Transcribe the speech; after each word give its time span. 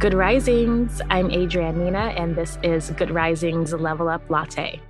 Good 0.00 0.14
Risings. 0.14 1.02
I'm 1.10 1.28
Adrianne 1.28 1.76
Nina, 1.76 2.14
and 2.16 2.34
this 2.34 2.58
is 2.62 2.88
Good 2.92 3.10
Risings 3.10 3.74
Level 3.74 4.08
Up 4.08 4.22
Latte. 4.30 4.80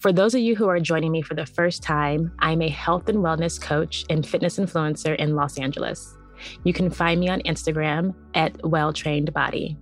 For 0.00 0.12
those 0.12 0.34
of 0.34 0.40
you 0.40 0.56
who 0.56 0.66
are 0.66 0.80
joining 0.80 1.12
me 1.12 1.22
for 1.22 1.34
the 1.34 1.46
first 1.46 1.84
time, 1.84 2.32
I'm 2.40 2.60
a 2.60 2.68
health 2.68 3.08
and 3.08 3.18
wellness 3.18 3.60
coach 3.60 4.04
and 4.10 4.26
fitness 4.26 4.58
influencer 4.58 5.14
in 5.14 5.36
Los 5.36 5.60
Angeles. 5.60 6.16
You 6.64 6.72
can 6.72 6.90
find 6.90 7.20
me 7.20 7.28
on 7.28 7.40
Instagram 7.42 8.16
at 8.34 8.68
Well 8.68 8.92
Trained 8.92 9.32
Body. 9.32 9.78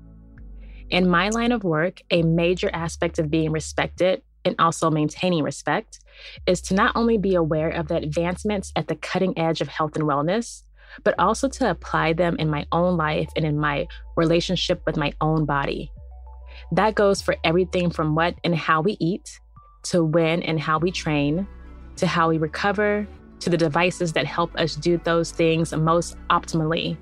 In 0.91 1.09
my 1.09 1.31
line 1.31 1.53
of 1.53 1.65
work, 1.65 2.03
a 2.11 2.21
major 2.23 2.69
aspect 2.75 3.19
of 3.19 3.31
being 3.31 3.51
respected 3.51 4.21
and 4.45 4.55
also 4.59 4.91
maintaining 4.91 5.43
respect 5.43 6.01
is 6.47 6.61
to 6.63 6.75
not 6.75 6.95
only 6.97 7.19
be 7.19 7.35
aware 7.35 7.71
of 7.71 7.89
the 7.89 7.97
advancements 7.97 8.73
at 8.77 8.89
the 8.89 8.97
cutting 8.97 9.39
edge 9.39 9.61
of 9.61 9.69
health 9.69 9.97
and 9.97 10.05
wellness, 10.05 10.63
but 11.05 11.15
also 11.19 11.49
to 11.49 11.71
apply 11.71 12.13
them 12.13 12.37
in 12.39 12.51
my 12.51 12.67
own 12.73 12.97
life 12.97 13.31
and 13.37 13.45
in 13.45 13.59
my 13.59 13.87
relationship 14.17 14.83
with 14.87 14.97
my 14.97 15.13
own 15.21 15.45
body. 15.45 15.91
That 16.73 16.95
goes 16.95 17.23
for 17.23 17.37
everything 17.45 17.91
from 17.91 18.15
what 18.15 18.35
and 18.45 18.55
how 18.55 18.81
we 18.83 18.97
eat, 19.01 19.41
to 19.85 20.05
when 20.05 20.43
and 20.43 20.61
how 20.61 20.79
we 20.79 20.91
train, 20.91 21.47
to 21.97 22.07
how 22.07 22.29
we 22.29 22.39
recover, 22.39 23.07
to 23.41 23.51
the 23.51 23.57
devices 23.57 24.13
that 24.13 24.27
help 24.27 24.55
us 24.57 24.77
do 24.77 24.99
those 24.99 25.33
things 25.33 25.73
most 25.73 26.17
optimally. 26.31 26.97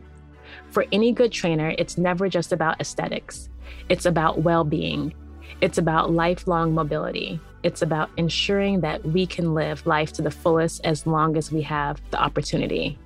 For 0.71 0.87
any 0.93 1.13
good 1.13 1.33
trainer, 1.33 1.75
it's 1.79 1.99
never 1.99 2.29
just 2.29 2.53
about 2.53 2.81
aesthetics, 2.81 3.49
it's 3.89 4.07
about 4.07 4.43
well 4.43 4.65
being 4.65 5.13
it's 5.61 5.79
about 5.79 6.13
lifelong 6.13 6.75
mobility. 6.75 7.41
It's 7.63 7.83
about 7.83 8.11
ensuring 8.17 8.81
that 8.81 9.05
we 9.05 9.27
can 9.27 9.55
live 9.55 9.87
life 9.87 10.13
to 10.15 10.23
the 10.23 10.31
fullest 10.31 10.85
as 10.85 11.07
long 11.07 11.37
as 11.37 11.53
we 11.53 11.63
have 11.63 12.01
the 12.11 12.21
opportunity. 12.21 12.99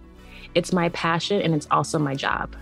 It's 0.54 0.72
my 0.72 0.88
passion 0.90 1.42
and 1.42 1.54
it's 1.54 1.66
also 1.70 1.98
my 1.98 2.14
job. 2.14 2.54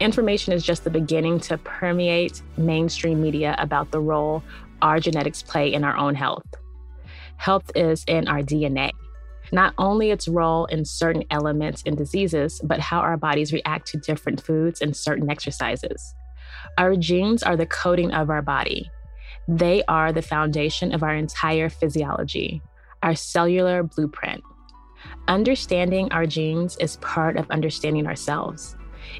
Information 0.00 0.52
is 0.52 0.64
just 0.64 0.84
the 0.84 0.90
beginning 0.90 1.38
to 1.40 1.58
permeate 1.58 2.42
mainstream 2.56 3.20
media 3.22 3.54
about 3.58 3.90
the 3.90 4.00
role 4.00 4.42
our 4.82 4.98
genetics 4.98 5.42
play 5.42 5.72
in 5.72 5.84
our 5.84 5.96
own 5.96 6.14
health. 6.14 6.46
Health 7.36 7.70
is 7.74 8.04
in 8.08 8.26
our 8.26 8.40
DNA. 8.40 8.90
Not 9.52 9.74
only 9.78 10.10
its 10.10 10.28
role 10.28 10.66
in 10.66 10.84
certain 10.84 11.24
elements 11.30 11.82
and 11.84 11.96
diseases, 11.96 12.60
but 12.62 12.80
how 12.80 13.00
our 13.00 13.16
bodies 13.16 13.52
react 13.52 13.88
to 13.88 13.98
different 13.98 14.40
foods 14.40 14.80
and 14.80 14.96
certain 14.96 15.30
exercises. 15.30 16.14
Our 16.78 16.96
genes 16.96 17.42
are 17.42 17.56
the 17.56 17.66
coding 17.66 18.12
of 18.12 18.30
our 18.30 18.42
body. 18.42 18.90
They 19.48 19.82
are 19.88 20.12
the 20.12 20.22
foundation 20.22 20.94
of 20.94 21.02
our 21.02 21.14
entire 21.14 21.68
physiology, 21.68 22.62
our 23.02 23.14
cellular 23.14 23.82
blueprint. 23.82 24.42
Understanding 25.28 26.12
our 26.12 26.26
genes 26.26 26.76
is 26.78 26.96
part 26.98 27.36
of 27.36 27.50
understanding 27.50 28.06
ourselves. 28.06 28.76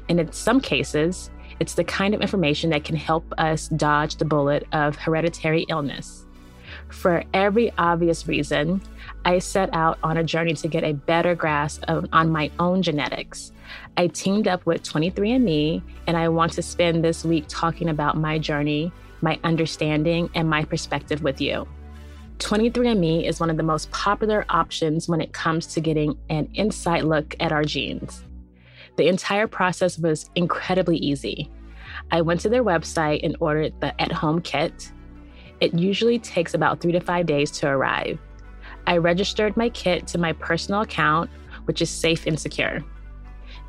And 0.09 0.19
in 0.19 0.31
some 0.31 0.61
cases, 0.61 1.29
it's 1.59 1.73
the 1.75 1.83
kind 1.83 2.13
of 2.13 2.21
information 2.21 2.69
that 2.71 2.83
can 2.83 2.95
help 2.95 3.25
us 3.37 3.67
dodge 3.69 4.15
the 4.15 4.25
bullet 4.25 4.67
of 4.71 4.95
hereditary 4.95 5.65
illness. 5.69 6.25
For 6.89 7.23
every 7.33 7.71
obvious 7.77 8.27
reason, 8.27 8.81
I 9.25 9.39
set 9.39 9.69
out 9.73 9.97
on 10.03 10.17
a 10.17 10.23
journey 10.23 10.53
to 10.55 10.67
get 10.67 10.83
a 10.83 10.93
better 10.93 11.35
grasp 11.35 11.83
of, 11.87 12.07
on 12.13 12.31
my 12.31 12.51
own 12.59 12.81
genetics. 12.81 13.51
I 13.97 14.07
teamed 14.07 14.47
up 14.47 14.65
with 14.65 14.83
23andMe, 14.83 15.81
and 16.07 16.17
I 16.17 16.29
want 16.29 16.53
to 16.53 16.61
spend 16.61 17.03
this 17.03 17.23
week 17.23 17.45
talking 17.47 17.89
about 17.89 18.17
my 18.17 18.39
journey, 18.39 18.91
my 19.21 19.39
understanding, 19.43 20.29
and 20.35 20.49
my 20.49 20.63
perspective 20.65 21.23
with 21.23 21.41
you. 21.41 21.67
23andMe 22.39 23.27
is 23.27 23.39
one 23.39 23.51
of 23.51 23.57
the 23.57 23.63
most 23.63 23.91
popular 23.91 24.45
options 24.49 25.07
when 25.07 25.21
it 25.21 25.31
comes 25.31 25.67
to 25.67 25.79
getting 25.79 26.17
an 26.29 26.49
inside 26.55 27.03
look 27.03 27.35
at 27.39 27.51
our 27.51 27.63
genes. 27.63 28.23
The 28.97 29.07
entire 29.07 29.47
process 29.47 29.99
was 29.99 30.29
incredibly 30.35 30.97
easy. 30.97 31.51
I 32.09 32.21
went 32.21 32.39
to 32.41 32.49
their 32.49 32.63
website 32.63 33.19
and 33.23 33.37
ordered 33.39 33.79
the 33.79 33.99
at 34.01 34.11
home 34.11 34.41
kit. 34.41 34.91
It 35.59 35.73
usually 35.75 36.17
takes 36.17 36.53
about 36.53 36.81
three 36.81 36.91
to 36.93 36.99
five 36.99 37.27
days 37.27 37.51
to 37.51 37.67
arrive. 37.67 38.19
I 38.87 38.97
registered 38.97 39.55
my 39.55 39.69
kit 39.69 40.07
to 40.07 40.17
my 40.17 40.33
personal 40.33 40.81
account, 40.81 41.29
which 41.65 41.81
is 41.81 41.89
safe 41.89 42.25
and 42.25 42.39
secure. 42.39 42.83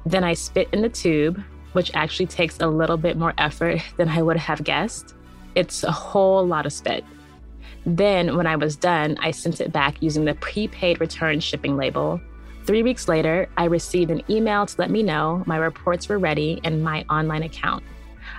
Then 0.05 0.25
I 0.25 0.35
spit 0.35 0.69
in 0.73 0.83
the 0.83 0.89
tube, 0.89 1.43
which 1.73 1.91
actually 1.95 2.27
takes 2.27 2.59
a 2.61 2.67
little 2.67 2.97
bit 2.97 3.17
more 3.17 3.35
effort 3.39 3.81
than 3.97 4.09
I 4.09 4.23
would 4.23 4.37
have 4.37 4.65
guessed. 4.65 5.15
It's 5.55 5.85
a 5.85 5.93
whole 5.93 6.47
lot 6.47 6.67
of 6.67 6.73
spit. 6.73 7.05
Then, 7.85 8.37
when 8.37 8.47
I 8.47 8.57
was 8.57 8.77
done, 8.77 9.17
I 9.21 9.33
sent 9.33 9.61
it 9.61 9.73
back 9.73 10.01
using 10.01 10.25
the 10.25 10.35
prepaid 10.35 11.01
return 11.01 11.41
shipping 11.41 11.77
label. 11.77 12.21
Three 12.65 12.85
weeks 12.85 13.09
later, 13.09 13.49
I 13.57 13.65
received 13.65 14.11
an 14.13 14.23
email 14.31 14.67
to 14.67 14.75
let 14.79 14.91
me 14.91 15.03
know 15.03 15.43
my 15.47 15.57
reports 15.57 16.09
were 16.09 16.19
ready 16.19 16.61
in 16.63 16.83
my 16.83 17.05
online 17.11 17.43
account. 17.43 17.83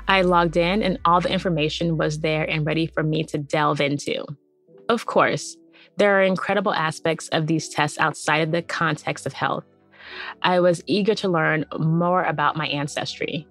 I 0.08 0.22
logged 0.22 0.56
in, 0.56 0.82
and 0.82 0.98
all 1.04 1.20
the 1.20 1.32
information 1.32 1.98
was 1.98 2.20
there 2.20 2.50
and 2.50 2.66
ready 2.66 2.88
for 2.88 3.04
me 3.04 3.26
to 3.26 3.38
delve 3.38 3.82
into. 3.82 4.26
Of 4.88 5.06
course, 5.06 5.58
there 5.98 6.18
are 6.18 6.24
incredible 6.24 6.74
aspects 6.74 7.28
of 7.30 7.48
these 7.48 7.68
tests 7.70 8.00
outside 8.00 8.44
of 8.44 8.52
the 8.52 8.62
context 8.62 9.26
of 9.26 9.34
health. 9.34 9.66
I 10.42 10.60
was 10.60 10.84
eager 10.86 11.16
to 11.16 11.30
learn 11.30 11.66
more 11.80 12.24
about 12.24 12.56
my 12.56 12.68
ancestry. 12.68 13.48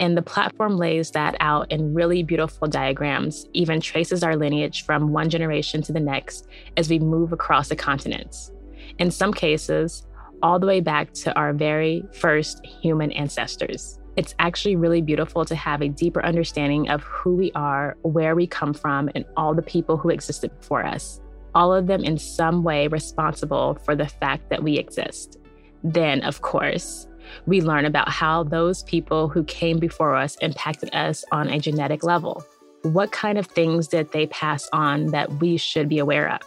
And 0.00 0.16
the 0.16 0.22
platform 0.22 0.76
lays 0.76 1.10
that 1.12 1.36
out 1.40 1.70
in 1.70 1.94
really 1.94 2.22
beautiful 2.22 2.66
diagrams, 2.66 3.46
even 3.52 3.80
traces 3.80 4.22
our 4.22 4.36
lineage 4.36 4.84
from 4.84 5.12
one 5.12 5.30
generation 5.30 5.82
to 5.82 5.92
the 5.92 6.00
next 6.00 6.48
as 6.76 6.88
we 6.88 6.98
move 6.98 7.32
across 7.32 7.68
the 7.68 7.76
continents. 7.76 8.50
In 8.98 9.10
some 9.10 9.32
cases, 9.32 10.06
all 10.42 10.58
the 10.58 10.66
way 10.66 10.80
back 10.80 11.12
to 11.12 11.32
our 11.34 11.52
very 11.52 12.04
first 12.12 12.66
human 12.66 13.12
ancestors. 13.12 13.98
It's 14.16 14.34
actually 14.38 14.76
really 14.76 15.00
beautiful 15.00 15.44
to 15.44 15.54
have 15.54 15.82
a 15.82 15.88
deeper 15.88 16.24
understanding 16.24 16.90
of 16.90 17.02
who 17.04 17.36
we 17.36 17.52
are, 17.54 17.96
where 18.02 18.34
we 18.34 18.46
come 18.46 18.74
from, 18.74 19.08
and 19.14 19.24
all 19.36 19.54
the 19.54 19.62
people 19.62 19.96
who 19.96 20.10
existed 20.10 20.50
before 20.58 20.84
us 20.84 21.20
all 21.54 21.74
of 21.74 21.86
them 21.86 22.04
in 22.04 22.18
some 22.18 22.62
way 22.62 22.88
responsible 22.88 23.78
for 23.84 23.94
the 23.94 24.06
fact 24.06 24.48
that 24.50 24.62
we 24.62 24.78
exist. 24.78 25.38
Then, 25.84 26.22
of 26.22 26.42
course, 26.42 27.06
we 27.46 27.60
learn 27.60 27.84
about 27.84 28.08
how 28.08 28.44
those 28.44 28.82
people 28.84 29.28
who 29.28 29.44
came 29.44 29.78
before 29.78 30.14
us 30.14 30.36
impacted 30.36 30.94
us 30.94 31.24
on 31.32 31.48
a 31.48 31.58
genetic 31.58 32.04
level. 32.04 32.44
What 32.82 33.12
kind 33.12 33.38
of 33.38 33.46
things 33.46 33.88
did 33.88 34.10
they 34.12 34.26
pass 34.26 34.68
on 34.72 35.06
that 35.06 35.40
we 35.40 35.56
should 35.56 35.88
be 35.88 35.98
aware 35.98 36.32
of? 36.32 36.40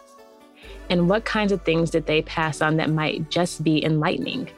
And 0.88 1.08
what 1.08 1.24
kinds 1.24 1.52
of 1.52 1.62
things 1.62 1.90
did 1.90 2.06
they 2.06 2.22
pass 2.22 2.60
on 2.60 2.76
that 2.76 2.90
might 2.90 3.30
just 3.30 3.64
be 3.64 3.84
enlightening? 3.84 4.48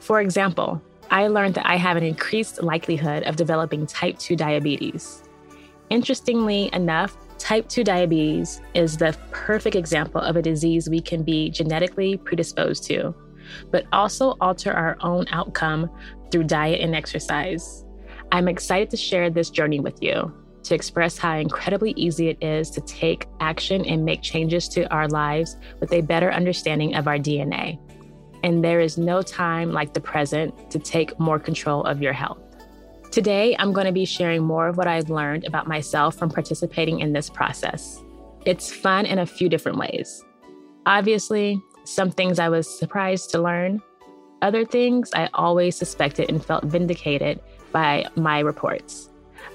For 0.00 0.20
example, 0.20 0.82
I 1.10 1.28
learned 1.28 1.54
that 1.54 1.68
I 1.68 1.76
have 1.76 1.96
an 1.96 2.02
increased 2.02 2.62
likelihood 2.62 3.22
of 3.22 3.36
developing 3.36 3.86
type 3.86 4.18
2 4.18 4.36
diabetes. 4.36 5.22
Interestingly 5.88 6.68
enough, 6.74 7.16
Type 7.38 7.68
2 7.68 7.84
diabetes 7.84 8.60
is 8.74 8.96
the 8.96 9.16
perfect 9.30 9.76
example 9.76 10.20
of 10.20 10.36
a 10.36 10.42
disease 10.42 10.90
we 10.90 11.00
can 11.00 11.22
be 11.22 11.50
genetically 11.50 12.16
predisposed 12.16 12.84
to, 12.84 13.14
but 13.70 13.86
also 13.92 14.36
alter 14.40 14.72
our 14.72 14.96
own 15.00 15.26
outcome 15.30 15.90
through 16.30 16.44
diet 16.44 16.80
and 16.80 16.94
exercise. 16.94 17.84
I'm 18.32 18.48
excited 18.48 18.90
to 18.90 18.96
share 18.96 19.30
this 19.30 19.50
journey 19.50 19.80
with 19.80 20.02
you, 20.02 20.32
to 20.64 20.74
express 20.74 21.16
how 21.16 21.36
incredibly 21.36 21.92
easy 21.92 22.28
it 22.28 22.42
is 22.42 22.70
to 22.70 22.80
take 22.82 23.26
action 23.40 23.84
and 23.86 24.04
make 24.04 24.22
changes 24.22 24.68
to 24.70 24.90
our 24.92 25.08
lives 25.08 25.56
with 25.80 25.92
a 25.92 26.02
better 26.02 26.30
understanding 26.30 26.94
of 26.94 27.08
our 27.08 27.18
DNA. 27.18 27.78
And 28.42 28.62
there 28.62 28.80
is 28.80 28.98
no 28.98 29.22
time 29.22 29.72
like 29.72 29.94
the 29.94 30.00
present 30.00 30.70
to 30.70 30.78
take 30.78 31.18
more 31.18 31.38
control 31.38 31.84
of 31.84 32.02
your 32.02 32.12
health. 32.12 32.38
Today, 33.10 33.56
I'm 33.58 33.72
going 33.72 33.86
to 33.86 33.92
be 33.92 34.04
sharing 34.04 34.44
more 34.44 34.68
of 34.68 34.76
what 34.76 34.86
I've 34.86 35.08
learned 35.08 35.46
about 35.46 35.66
myself 35.66 36.16
from 36.16 36.30
participating 36.30 37.00
in 37.00 37.14
this 37.14 37.30
process. 37.30 38.02
It's 38.44 38.70
fun 38.70 39.06
in 39.06 39.18
a 39.18 39.26
few 39.26 39.48
different 39.48 39.78
ways. 39.78 40.22
Obviously, 40.84 41.60
some 41.88 42.10
things 42.10 42.38
I 42.38 42.50
was 42.50 42.68
surprised 42.68 43.30
to 43.30 43.40
learn, 43.40 43.80
other 44.42 44.64
things 44.64 45.10
I 45.14 45.30
always 45.32 45.74
suspected 45.74 46.28
and 46.28 46.44
felt 46.44 46.64
vindicated 46.64 47.40
by 47.72 48.06
my 48.14 48.40
reports. 48.40 49.08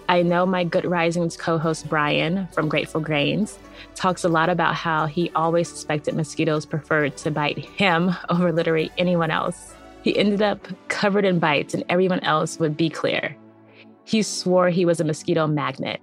I 0.10 0.24
know 0.24 0.46
my 0.46 0.64
Good 0.64 0.84
Risings 0.86 1.38
co 1.38 1.60
host 1.60 1.88
Brian 1.88 2.48
from 2.52 2.70
Grateful 2.70 3.02
Grains 3.02 3.60
talks 3.94 4.24
a 4.24 4.30
lot 4.30 4.50
about 4.50 4.74
how 4.74 5.06
he 5.06 5.30
always 5.36 5.70
suspected 5.70 6.16
mosquitoes 6.16 6.66
preferred 6.66 7.16
to 7.18 7.30
bite 7.30 7.60
him 7.60 8.12
over 8.30 8.52
literally 8.52 8.92
anyone 8.98 9.30
else. 9.30 9.76
He 10.02 10.18
ended 10.18 10.42
up 10.42 10.68
covered 10.88 11.26
in 11.26 11.40
bites, 11.40 11.74
and 11.74 11.84
everyone 11.88 12.20
else 12.22 12.60
would 12.60 12.76
be 12.76 12.90
clear. 12.90 13.36
He 14.06 14.24
swore 14.24 14.70
he 14.70 14.86
was 14.86 15.00
a 15.00 15.06
mosquito 15.06 15.46
magnet, 15.48 16.02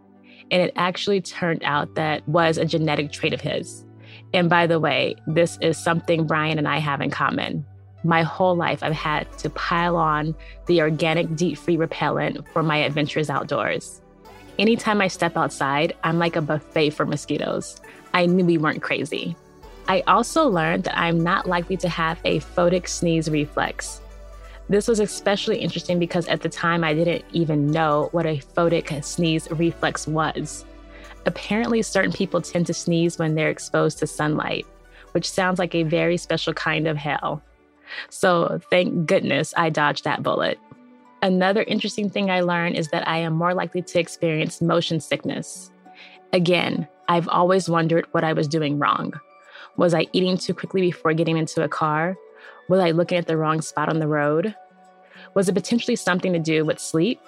and 0.51 0.63
it 0.63 0.73
actually 0.77 1.21
turned 1.21 1.63
out 1.65 1.97
that 1.97 2.27
was 2.29 2.57
a 2.57 2.65
genetic 2.65 3.11
trait 3.13 3.35
of 3.35 3.41
his. 3.41 3.85
And 4.33 4.49
by 4.49 4.67
the 4.67 4.81
way, 4.81 5.17
this 5.27 5.59
is 5.61 5.77
something 5.77 6.27
Brian 6.27 6.59
and 6.59 6.69
I 6.69 6.79
have 6.79 7.01
in 7.01 7.11
common. 7.11 7.65
My 8.05 8.23
whole 8.23 8.57
life, 8.57 8.83
I've 8.83 8.93
had 8.93 9.31
to 9.39 9.51
pile 9.51 9.97
on 9.97 10.35
the 10.67 10.81
organic 10.81 11.35
DEET 11.37 11.59
free 11.59 11.77
repellent 11.77 12.47
for 12.53 12.63
my 12.63 12.79
adventures 12.79 13.29
outdoors. 13.29 14.01
Anytime 14.59 15.01
I 15.01 15.09
step 15.09 15.37
outside, 15.37 15.97
I'm 16.05 16.19
like 16.19 16.37
a 16.37 16.43
buffet 16.43 16.91
for 16.91 17.07
mosquitoes. 17.07 17.81
I 18.15 18.27
knew 18.27 18.45
we 18.45 18.59
weren't 18.59 18.83
crazy. 18.83 19.37
I 19.89 20.03
also 20.07 20.47
learned 20.47 20.85
that 20.85 20.99
I'm 20.99 21.23
not 21.23 21.49
likely 21.49 21.77
to 21.79 21.89
have 21.89 22.21
a 22.25 22.41
photic 22.41 22.89
sneeze 22.89 23.29
reflex. 23.29 24.01
This 24.69 24.87
was 24.87 25.01
especially 25.01 25.59
interesting 25.59 25.99
because 25.99 26.29
at 26.29 26.43
the 26.43 26.49
time 26.49 26.85
I 26.85 26.95
didn't 26.95 27.25
even 27.33 27.71
know 27.73 28.09
what 28.13 28.25
a 28.25 28.39
photic 28.39 29.05
sneeze 29.05 29.51
reflex 29.51 30.07
was. 30.07 30.65
Apparently, 31.27 31.83
certain 31.83 32.13
people 32.13 32.41
tend 32.41 32.67
to 32.67 32.75
sneeze 32.75 33.19
when 33.19 33.35
they're 33.35 33.51
exposed 33.51 33.99
to 33.99 34.07
sunlight, 34.07 34.67
which 35.13 35.31
sounds 35.31 35.59
like 35.59 35.75
a 35.75 35.83
very 35.83 36.17
special 36.17 36.55
kind 36.55 36.89
of 36.89 36.97
hell. 36.97 37.43
So, 38.09 38.61
thank 38.71 39.07
goodness 39.07 39.53
I 39.57 39.71
dodged 39.71 40.05
that 40.05 40.23
bullet. 40.23 40.59
Another 41.23 41.63
interesting 41.65 42.09
thing 42.09 42.31
I 42.31 42.41
learned 42.41 42.77
is 42.77 42.89
that 42.89 43.07
I 43.07 43.19
am 43.19 43.35
more 43.35 43.53
likely 43.53 43.83
to 43.83 44.01
experience 44.01 44.63
motion 44.63 45.01
sickness. 45.01 45.71
Again, 46.33 46.89
I've 47.09 47.29
always 47.29 47.69
wondered 47.69 48.07
what 48.13 48.25
I 48.25 48.33
was 48.33 48.49
doing 48.49 48.79
wrong. 48.79 49.13
Was 49.77 49.93
I 49.95 50.07
eating 50.13 50.39
too 50.39 50.55
quickly 50.55 50.81
before 50.81 51.13
getting 51.13 51.37
into 51.37 51.63
a 51.63 51.69
car? 51.69 52.17
Was 52.69 52.81
I 52.81 52.93
looking 52.93 53.19
at 53.19 53.27
the 53.27 53.37
wrong 53.37 53.61
spot 53.61 53.89
on 53.89 53.99
the 53.99 54.07
road? 54.07 54.55
Was 55.35 55.49
it 55.49 55.55
potentially 55.55 55.97
something 55.97 56.33
to 56.33 56.39
do 56.39 56.65
with 56.65 56.79
sleep 56.79 57.21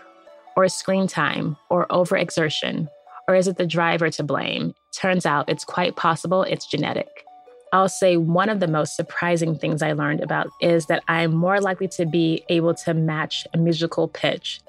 or 0.56 0.68
screen 0.68 1.06
time 1.06 1.56
or 1.68 1.86
overexertion? 1.88 2.88
Or 3.32 3.34
is 3.34 3.48
it 3.48 3.56
the 3.56 3.66
driver 3.66 4.10
to 4.10 4.22
blame? 4.22 4.74
Turns 4.94 5.24
out 5.24 5.48
it's 5.48 5.64
quite 5.64 5.96
possible 5.96 6.42
it's 6.42 6.66
genetic. 6.66 7.24
I'll 7.72 7.88
say 7.88 8.18
one 8.18 8.50
of 8.50 8.60
the 8.60 8.68
most 8.68 8.94
surprising 8.94 9.56
things 9.56 9.80
I 9.80 9.92
learned 9.92 10.20
about 10.20 10.48
is 10.60 10.84
that 10.86 11.02
I'm 11.08 11.34
more 11.34 11.58
likely 11.58 11.88
to 11.96 12.04
be 12.04 12.44
able 12.50 12.74
to 12.74 12.92
match 12.92 13.46
a 13.54 13.56
musical 13.56 14.06
pitch. 14.06 14.60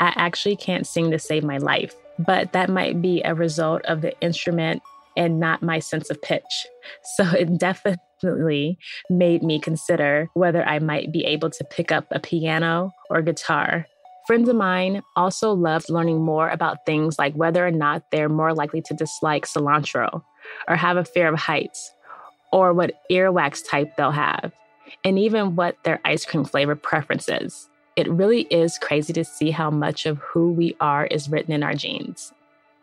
I 0.00 0.12
actually 0.16 0.56
can't 0.56 0.88
sing 0.88 1.12
to 1.12 1.20
save 1.20 1.44
my 1.44 1.58
life, 1.58 1.94
but 2.18 2.52
that 2.52 2.68
might 2.68 3.00
be 3.00 3.22
a 3.22 3.32
result 3.32 3.84
of 3.84 4.00
the 4.00 4.18
instrument 4.20 4.82
and 5.16 5.38
not 5.38 5.62
my 5.62 5.78
sense 5.78 6.10
of 6.10 6.20
pitch. 6.20 6.66
So 7.16 7.22
it 7.30 7.58
definitely 7.58 8.78
made 9.08 9.44
me 9.44 9.60
consider 9.60 10.28
whether 10.34 10.64
I 10.64 10.80
might 10.80 11.12
be 11.12 11.24
able 11.26 11.50
to 11.50 11.64
pick 11.64 11.92
up 11.92 12.06
a 12.10 12.18
piano 12.18 12.90
or 13.08 13.22
guitar. 13.22 13.86
Friends 14.30 14.48
of 14.48 14.54
mine 14.54 15.02
also 15.16 15.52
loved 15.52 15.90
learning 15.90 16.22
more 16.22 16.48
about 16.50 16.86
things 16.86 17.18
like 17.18 17.34
whether 17.34 17.66
or 17.66 17.72
not 17.72 18.04
they're 18.12 18.28
more 18.28 18.54
likely 18.54 18.80
to 18.82 18.94
dislike 18.94 19.44
cilantro 19.44 20.22
or 20.68 20.76
have 20.76 20.96
a 20.96 21.04
fear 21.04 21.26
of 21.26 21.36
heights 21.36 21.90
or 22.52 22.72
what 22.72 22.94
earwax 23.10 23.60
type 23.68 23.96
they'll 23.96 24.12
have, 24.12 24.52
and 25.02 25.18
even 25.18 25.56
what 25.56 25.82
their 25.82 26.00
ice 26.04 26.24
cream 26.24 26.44
flavor 26.44 26.76
preference 26.76 27.28
is. 27.28 27.68
It 27.96 28.08
really 28.08 28.42
is 28.42 28.78
crazy 28.78 29.12
to 29.14 29.24
see 29.24 29.50
how 29.50 29.68
much 29.68 30.06
of 30.06 30.18
who 30.18 30.52
we 30.52 30.76
are 30.80 31.06
is 31.06 31.28
written 31.28 31.52
in 31.52 31.64
our 31.64 31.74
genes. 31.74 32.32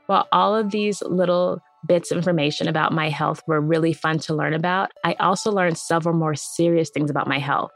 While 0.07 0.27
all 0.33 0.53
of 0.53 0.71
these 0.71 1.01
little 1.01 1.61
bits 1.87 2.11
of 2.11 2.17
information 2.17 2.67
about 2.67 2.91
my 2.91 3.07
health 3.07 3.41
were 3.47 3.61
really 3.61 3.93
fun 3.93 4.19
to 4.19 4.35
learn 4.35 4.53
about, 4.53 4.91
I 5.05 5.13
also 5.13 5.53
learned 5.53 5.77
several 5.77 6.13
more 6.13 6.35
serious 6.35 6.89
things 6.89 7.09
about 7.09 7.29
my 7.29 7.39
health. 7.39 7.71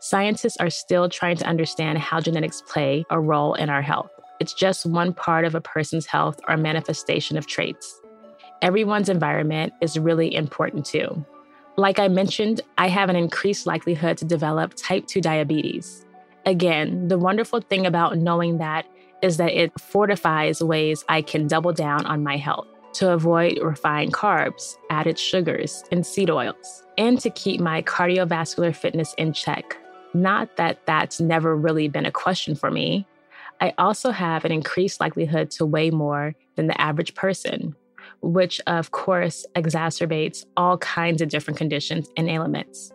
Scientists 0.00 0.56
are 0.58 0.70
still 0.70 1.08
trying 1.08 1.36
to 1.36 1.46
understand 1.46 1.98
how 1.98 2.20
genetics 2.20 2.62
play 2.62 3.04
a 3.10 3.20
role 3.20 3.54
in 3.54 3.70
our 3.70 3.82
health. 3.82 4.10
It's 4.40 4.54
just 4.54 4.86
one 4.86 5.12
part 5.12 5.44
of 5.44 5.54
a 5.54 5.60
person's 5.60 6.06
health 6.06 6.40
or 6.48 6.56
manifestation 6.56 7.36
of 7.36 7.46
traits 7.46 8.00
everyone's 8.64 9.10
environment 9.10 9.74
is 9.82 9.98
really 9.98 10.34
important 10.34 10.86
too. 10.86 11.24
Like 11.76 11.98
I 11.98 12.08
mentioned, 12.08 12.62
I 12.78 12.88
have 12.88 13.10
an 13.10 13.16
increased 13.16 13.66
likelihood 13.66 14.16
to 14.18 14.24
develop 14.24 14.72
type 14.74 15.06
2 15.06 15.20
diabetes. 15.20 16.06
Again, 16.46 17.08
the 17.08 17.18
wonderful 17.18 17.60
thing 17.60 17.84
about 17.84 18.16
knowing 18.16 18.58
that 18.58 18.86
is 19.22 19.36
that 19.36 19.52
it 19.52 19.78
fortifies 19.78 20.62
ways 20.62 21.04
I 21.10 21.20
can 21.20 21.46
double 21.46 21.74
down 21.74 22.06
on 22.06 22.22
my 22.22 22.38
health 22.38 22.68
to 22.94 23.12
avoid 23.12 23.58
refined 23.60 24.12
carbs, 24.12 24.76
added 24.90 25.18
sugars, 25.18 25.84
and 25.90 26.06
seed 26.06 26.30
oils, 26.30 26.82
and 26.96 27.20
to 27.20 27.30
keep 27.30 27.60
my 27.60 27.82
cardiovascular 27.82 28.74
fitness 28.74 29.14
in 29.18 29.32
check. 29.32 29.76
Not 30.14 30.56
that 30.56 30.86
that's 30.86 31.20
never 31.20 31.56
really 31.56 31.88
been 31.88 32.06
a 32.06 32.12
question 32.12 32.54
for 32.54 32.70
me. 32.70 33.06
I 33.60 33.74
also 33.78 34.10
have 34.10 34.44
an 34.44 34.52
increased 34.52 35.00
likelihood 35.00 35.50
to 35.52 35.66
weigh 35.66 35.90
more 35.90 36.34
than 36.54 36.68
the 36.68 36.80
average 36.80 37.14
person, 37.14 37.74
which 38.22 38.60
of 38.66 38.92
course 38.92 39.44
exacerbates 39.56 40.46
all 40.56 40.78
kinds 40.78 41.20
of 41.20 41.28
different 41.28 41.58
conditions 41.58 42.08
and 42.16 42.28
ailments. 42.28 42.93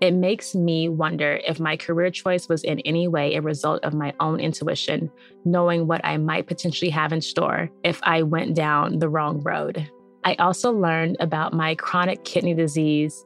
It 0.00 0.14
makes 0.14 0.54
me 0.54 0.88
wonder 0.88 1.40
if 1.46 1.58
my 1.58 1.76
career 1.76 2.10
choice 2.10 2.48
was 2.48 2.62
in 2.62 2.78
any 2.80 3.08
way 3.08 3.34
a 3.34 3.42
result 3.42 3.82
of 3.84 3.94
my 3.94 4.14
own 4.20 4.38
intuition, 4.38 5.10
knowing 5.44 5.86
what 5.86 6.00
I 6.04 6.16
might 6.18 6.46
potentially 6.46 6.90
have 6.90 7.12
in 7.12 7.20
store 7.20 7.68
if 7.82 8.00
I 8.04 8.22
went 8.22 8.54
down 8.54 9.00
the 9.00 9.08
wrong 9.08 9.42
road. 9.42 9.90
I 10.24 10.34
also 10.34 10.72
learned 10.72 11.16
about 11.20 11.52
my 11.52 11.74
chronic 11.74 12.24
kidney 12.24 12.54
disease, 12.54 13.24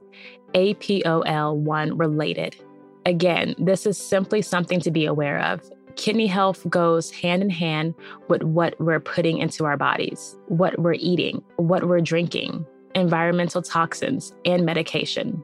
APOL1 0.54 1.98
related. 1.98 2.56
Again, 3.04 3.54
this 3.58 3.84
is 3.84 3.98
simply 3.98 4.40
something 4.40 4.80
to 4.80 4.90
be 4.90 5.06
aware 5.06 5.40
of 5.40 5.68
kidney 5.96 6.26
health 6.26 6.68
goes 6.70 7.10
hand 7.10 7.42
in 7.42 7.50
hand 7.50 7.94
with 8.28 8.42
what 8.42 8.74
we're 8.80 9.00
putting 9.00 9.38
into 9.38 9.64
our 9.64 9.76
bodies, 9.76 10.36
what 10.48 10.78
we're 10.78 10.94
eating, 10.94 11.42
what 11.56 11.86
we're 11.86 12.00
drinking, 12.00 12.64
environmental 12.94 13.62
toxins, 13.62 14.34
and 14.44 14.64
medication. 14.64 15.42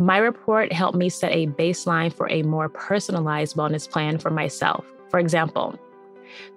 My 0.00 0.16
report 0.16 0.72
helped 0.72 0.96
me 0.96 1.10
set 1.10 1.30
a 1.30 1.46
baseline 1.46 2.10
for 2.10 2.26
a 2.30 2.42
more 2.42 2.70
personalized 2.70 3.54
wellness 3.54 3.88
plan 3.88 4.18
for 4.18 4.30
myself. 4.30 4.86
For 5.10 5.20
example, 5.20 5.78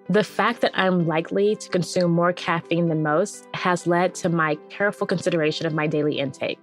the 0.07 0.23
fact 0.23 0.61
that 0.61 0.71
I'm 0.75 1.05
likely 1.07 1.57
to 1.57 1.69
consume 1.69 2.11
more 2.11 2.31
caffeine 2.31 2.87
than 2.87 3.03
most 3.03 3.45
has 3.53 3.85
led 3.85 4.15
to 4.15 4.29
my 4.29 4.55
careful 4.69 5.05
consideration 5.05 5.65
of 5.65 5.73
my 5.73 5.87
daily 5.87 6.19
intake. 6.19 6.59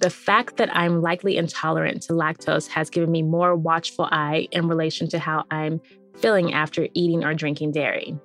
The 0.00 0.08
fact 0.08 0.56
that 0.56 0.74
I'm 0.74 1.02
likely 1.02 1.36
intolerant 1.36 2.00
to 2.04 2.14
lactose 2.14 2.68
has 2.68 2.88
given 2.88 3.10
me 3.10 3.22
more 3.22 3.54
watchful 3.54 4.08
eye 4.10 4.48
in 4.50 4.68
relation 4.68 5.08
to 5.10 5.18
how 5.18 5.44
I'm 5.50 5.78
feeling 6.16 6.54
after 6.54 6.88
eating 6.94 7.22
or 7.22 7.34
drinking 7.34 7.72
dairy. 7.72 8.16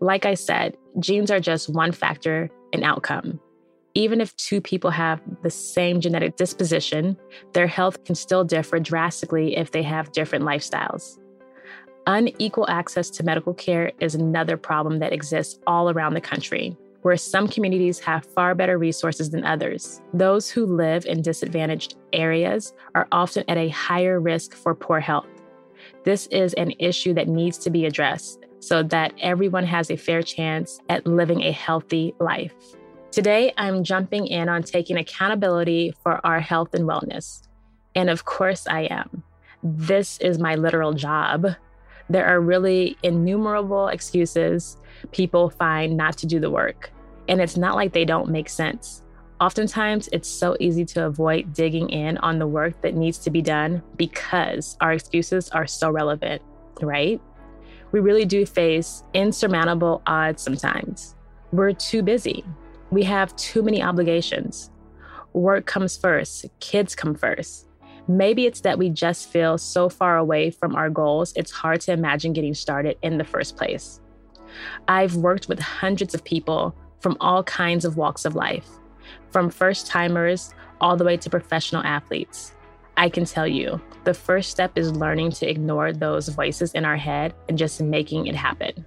Like 0.00 0.24
I 0.24 0.32
said, 0.32 0.78
genes 0.98 1.30
are 1.30 1.40
just 1.40 1.68
one 1.68 1.92
factor 1.92 2.48
in 2.72 2.82
outcome. 2.82 3.38
Even 3.94 4.20
if 4.20 4.34
two 4.36 4.60
people 4.60 4.90
have 4.90 5.20
the 5.42 5.50
same 5.50 6.00
genetic 6.00 6.36
disposition, 6.36 7.16
their 7.52 7.66
health 7.66 8.04
can 8.04 8.14
still 8.14 8.44
differ 8.44 8.78
drastically 8.78 9.56
if 9.56 9.70
they 9.70 9.82
have 9.82 10.12
different 10.12 10.44
lifestyles. 10.44 11.18
Unequal 12.06 12.68
access 12.68 13.10
to 13.10 13.22
medical 13.22 13.54
care 13.54 13.92
is 14.00 14.14
another 14.14 14.56
problem 14.56 14.98
that 14.98 15.12
exists 15.12 15.60
all 15.66 15.90
around 15.90 16.14
the 16.14 16.20
country 16.20 16.76
where 17.02 17.16
some 17.16 17.48
communities 17.48 17.98
have 17.98 18.24
far 18.24 18.54
better 18.54 18.78
resources 18.78 19.30
than 19.30 19.44
others. 19.44 20.00
Those 20.14 20.48
who 20.48 20.64
live 20.64 21.04
in 21.04 21.20
disadvantaged 21.20 21.96
areas 22.12 22.72
are 22.94 23.08
often 23.12 23.44
at 23.48 23.58
a 23.58 23.68
higher 23.70 24.20
risk 24.20 24.54
for 24.54 24.74
poor 24.74 25.00
health. 25.00 25.26
This 26.04 26.28
is 26.28 26.54
an 26.54 26.72
issue 26.78 27.12
that 27.14 27.28
needs 27.28 27.58
to 27.58 27.70
be 27.70 27.86
addressed 27.86 28.46
so 28.60 28.84
that 28.84 29.12
everyone 29.20 29.64
has 29.64 29.90
a 29.90 29.96
fair 29.96 30.22
chance 30.22 30.80
at 30.88 31.06
living 31.06 31.42
a 31.42 31.50
healthy 31.50 32.14
life. 32.20 32.54
Today, 33.12 33.52
I'm 33.58 33.84
jumping 33.84 34.26
in 34.26 34.48
on 34.48 34.62
taking 34.62 34.96
accountability 34.96 35.92
for 36.02 36.24
our 36.26 36.40
health 36.40 36.72
and 36.72 36.88
wellness. 36.88 37.42
And 37.94 38.08
of 38.08 38.24
course, 38.24 38.66
I 38.66 38.84
am. 38.84 39.22
This 39.62 40.16
is 40.20 40.38
my 40.38 40.54
literal 40.54 40.94
job. 40.94 41.46
There 42.08 42.24
are 42.24 42.40
really 42.40 42.96
innumerable 43.02 43.88
excuses 43.88 44.78
people 45.10 45.50
find 45.50 45.94
not 45.94 46.16
to 46.18 46.26
do 46.26 46.40
the 46.40 46.50
work. 46.50 46.90
And 47.28 47.38
it's 47.38 47.58
not 47.58 47.74
like 47.74 47.92
they 47.92 48.06
don't 48.06 48.30
make 48.30 48.48
sense. 48.48 49.02
Oftentimes, 49.42 50.08
it's 50.10 50.28
so 50.28 50.56
easy 50.58 50.86
to 50.86 51.04
avoid 51.04 51.52
digging 51.52 51.90
in 51.90 52.16
on 52.18 52.38
the 52.38 52.46
work 52.46 52.80
that 52.80 52.94
needs 52.94 53.18
to 53.18 53.30
be 53.30 53.42
done 53.42 53.82
because 53.96 54.78
our 54.80 54.94
excuses 54.94 55.50
are 55.50 55.66
so 55.66 55.90
relevant, 55.90 56.40
right? 56.80 57.20
We 57.92 58.00
really 58.00 58.24
do 58.24 58.46
face 58.46 59.04
insurmountable 59.12 60.00
odds 60.06 60.40
sometimes. 60.40 61.14
We're 61.52 61.72
too 61.72 62.02
busy. 62.02 62.42
We 62.92 63.04
have 63.04 63.34
too 63.36 63.62
many 63.62 63.82
obligations. 63.82 64.70
Work 65.32 65.64
comes 65.64 65.96
first, 65.96 66.44
kids 66.60 66.94
come 66.94 67.14
first. 67.14 67.66
Maybe 68.06 68.44
it's 68.44 68.60
that 68.60 68.76
we 68.76 68.90
just 68.90 69.30
feel 69.30 69.56
so 69.56 69.88
far 69.88 70.18
away 70.18 70.50
from 70.50 70.76
our 70.76 70.90
goals, 70.90 71.32
it's 71.34 71.50
hard 71.50 71.80
to 71.82 71.92
imagine 71.92 72.34
getting 72.34 72.52
started 72.52 72.98
in 73.00 73.16
the 73.16 73.24
first 73.24 73.56
place. 73.56 74.02
I've 74.88 75.16
worked 75.16 75.48
with 75.48 75.58
hundreds 75.58 76.12
of 76.12 76.22
people 76.22 76.76
from 77.00 77.16
all 77.18 77.42
kinds 77.44 77.86
of 77.86 77.96
walks 77.96 78.26
of 78.26 78.34
life, 78.34 78.68
from 79.30 79.48
first 79.48 79.86
timers 79.86 80.52
all 80.78 80.94
the 80.94 81.04
way 81.04 81.16
to 81.16 81.30
professional 81.30 81.82
athletes. 81.84 82.52
I 82.98 83.08
can 83.08 83.24
tell 83.24 83.48
you, 83.48 83.80
the 84.04 84.12
first 84.12 84.50
step 84.50 84.72
is 84.76 84.92
learning 84.92 85.30
to 85.32 85.48
ignore 85.48 85.94
those 85.94 86.28
voices 86.28 86.74
in 86.74 86.84
our 86.84 86.98
head 86.98 87.32
and 87.48 87.56
just 87.56 87.80
making 87.80 88.26
it 88.26 88.34
happen. 88.34 88.84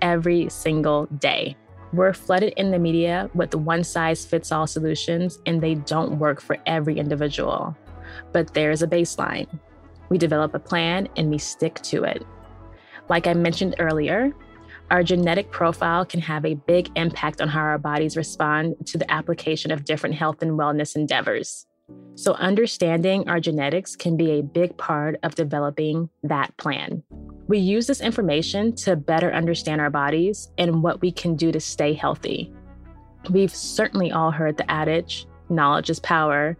Every 0.00 0.48
single 0.50 1.06
day. 1.06 1.56
We're 1.94 2.12
flooded 2.12 2.54
in 2.56 2.72
the 2.72 2.78
media 2.80 3.30
with 3.34 3.54
one 3.54 3.84
size 3.84 4.26
fits 4.26 4.50
all 4.50 4.66
solutions, 4.66 5.38
and 5.46 5.60
they 5.60 5.76
don't 5.76 6.18
work 6.18 6.40
for 6.40 6.58
every 6.66 6.98
individual. 6.98 7.76
But 8.32 8.52
there's 8.52 8.82
a 8.82 8.88
baseline. 8.88 9.46
We 10.08 10.18
develop 10.18 10.54
a 10.54 10.58
plan 10.58 11.08
and 11.16 11.30
we 11.30 11.38
stick 11.38 11.76
to 11.82 12.02
it. 12.02 12.26
Like 13.08 13.28
I 13.28 13.34
mentioned 13.34 13.76
earlier, 13.78 14.32
our 14.90 15.04
genetic 15.04 15.52
profile 15.52 16.04
can 16.04 16.20
have 16.20 16.44
a 16.44 16.54
big 16.54 16.90
impact 16.96 17.40
on 17.40 17.46
how 17.46 17.60
our 17.60 17.78
bodies 17.78 18.16
respond 18.16 18.74
to 18.86 18.98
the 18.98 19.08
application 19.08 19.70
of 19.70 19.84
different 19.84 20.16
health 20.16 20.42
and 20.42 20.58
wellness 20.58 20.96
endeavors. 20.96 21.64
So, 22.16 22.34
understanding 22.34 23.28
our 23.28 23.40
genetics 23.40 23.96
can 23.96 24.16
be 24.16 24.32
a 24.32 24.42
big 24.42 24.76
part 24.76 25.18
of 25.22 25.34
developing 25.34 26.08
that 26.22 26.56
plan. 26.56 27.02
We 27.48 27.58
use 27.58 27.86
this 27.86 28.00
information 28.00 28.74
to 28.76 28.96
better 28.96 29.32
understand 29.32 29.80
our 29.80 29.90
bodies 29.90 30.50
and 30.56 30.82
what 30.82 31.00
we 31.00 31.12
can 31.12 31.36
do 31.36 31.52
to 31.52 31.60
stay 31.60 31.92
healthy. 31.92 32.52
We've 33.30 33.54
certainly 33.54 34.12
all 34.12 34.30
heard 34.30 34.56
the 34.56 34.70
adage 34.70 35.26
knowledge 35.48 35.90
is 35.90 36.00
power. 36.00 36.56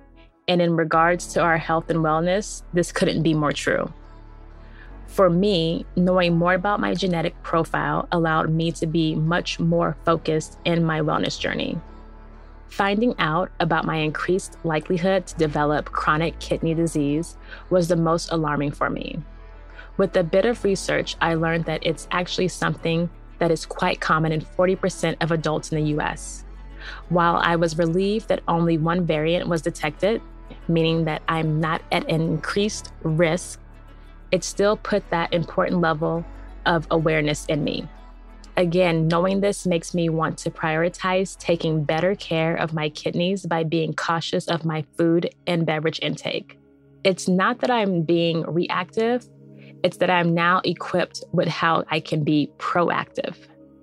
And 0.47 0.61
in 0.61 0.76
regards 0.76 1.33
to 1.35 1.40
our 1.40 1.57
health 1.57 1.88
and 1.90 2.00
wellness, 2.00 2.62
this 2.73 2.93
couldn't 2.93 3.23
be 3.23 3.35
more 3.35 3.52
true. 3.52 3.93
For 5.07 5.31
me, 5.31 5.87
knowing 5.97 6.37
more 6.37 6.54
about 6.54 6.81
my 6.81 6.95
genetic 6.95 7.40
profile 7.43 8.09
allowed 8.12 8.50
me 8.50 8.73
to 8.73 8.87
be 8.87 9.14
much 9.14 9.61
more 9.61 9.97
focused 10.04 10.59
in 10.64 10.85
my 10.85 11.00
wellness 11.00 11.38
journey. 11.38 11.78
Finding 12.75 13.14
out 13.21 13.52
about 13.61 13.85
my 13.85 13.99
increased 13.99 14.59
likelihood 14.64 15.28
to 15.28 15.37
develop 15.37 15.93
chronic 15.93 16.37
kidney 16.40 16.75
disease 16.75 17.37
was 17.71 17.87
the 17.87 17.95
most 17.95 18.33
alarming 18.33 18.73
for 18.73 18.90
me. 18.90 19.23
With 19.97 20.16
a 20.16 20.25
bit 20.25 20.45
of 20.45 20.64
research, 20.64 21.14
I 21.21 21.35
learned 21.35 21.66
that 21.66 21.87
it's 21.87 22.09
actually 22.11 22.49
something 22.49 23.09
that 23.38 23.52
is 23.52 23.64
quite 23.64 24.00
common 24.00 24.33
in 24.33 24.40
40% 24.40 25.19
of 25.21 25.31
adults 25.31 25.71
in 25.71 25.85
the 25.85 25.93
US. 26.00 26.45
While 27.11 27.37
I 27.37 27.54
was 27.54 27.78
relieved 27.78 28.26
that 28.26 28.43
only 28.49 28.76
one 28.76 29.07
variant 29.07 29.49
was 29.49 29.62
detected, 29.62 30.21
meaning 30.66 31.04
that 31.04 31.23
I'm 31.28 31.61
not 31.61 31.81
at 31.93 32.11
an 32.11 32.23
increased 32.23 32.93
risk, 33.04 33.61
it 34.33 34.43
still 34.43 34.76
put 34.76 35.09
that 35.11 35.33
important 35.33 35.81
level 35.81 36.25
of 36.66 36.88
awareness 36.90 37.47
in 37.47 37.62
me. 37.62 37.88
Again, 38.56 39.08
knowing 39.08 39.40
this 39.40 39.66
makes 39.66 39.94
me 39.94 40.08
want 40.08 40.38
to 40.38 40.50
prioritize 40.50 41.37
taking 41.38 41.82
better 41.82 42.14
care 42.14 42.54
of 42.54 42.73
my 42.73 42.88
kidneys 42.88 43.46
by 43.46 43.64
being 43.64 43.94
cautious 43.94 44.46
of 44.46 44.64
my 44.64 44.84
food 44.96 45.34
and 45.46 45.66
beverage 45.66 45.99
intake. 46.02 46.56
It's 47.02 47.26
not 47.28 47.58
that 47.61 47.70
I'm 47.70 48.02
being 48.02 48.42
reactive, 48.42 49.26
it's 49.82 49.96
that 49.96 50.08
I'm 50.08 50.34
now 50.34 50.61
equipped 50.64 51.25
with 51.32 51.49
how 51.49 51.84
I 51.90 51.99
can 51.99 52.23
be 52.23 52.50
proactive. 52.58 53.37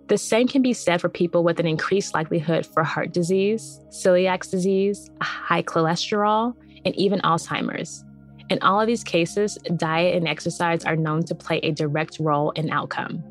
The 0.08 0.18
same 0.18 0.48
can 0.48 0.62
be 0.62 0.74
said 0.74 1.02
for 1.02 1.10
people 1.10 1.44
with 1.44 1.60
an 1.60 1.68
increased 1.68 2.14
likelihood 2.14 2.66
for 2.66 2.84
heart 2.84 3.14
disease, 3.14 3.80
celiac 3.90 4.50
disease, 4.50 5.10
high 5.22 5.64
cholesterol, 5.64 6.56
and 6.86 6.96
even 6.96 7.20
Alzheimer's. 7.22 8.04
In 8.50 8.60
all 8.62 8.82
of 8.82 8.88
these 8.88 9.04
cases, 9.04 9.58
diet 9.78 10.16
and 10.16 10.28
exercise 10.28 10.84
are 10.86 10.96
known 10.96 11.24
to 11.24 11.36
play 11.36 11.60
a 11.60 11.72
direct 11.72 12.20
role 12.20 12.52
in 12.52 12.70
outcome. 12.70 13.24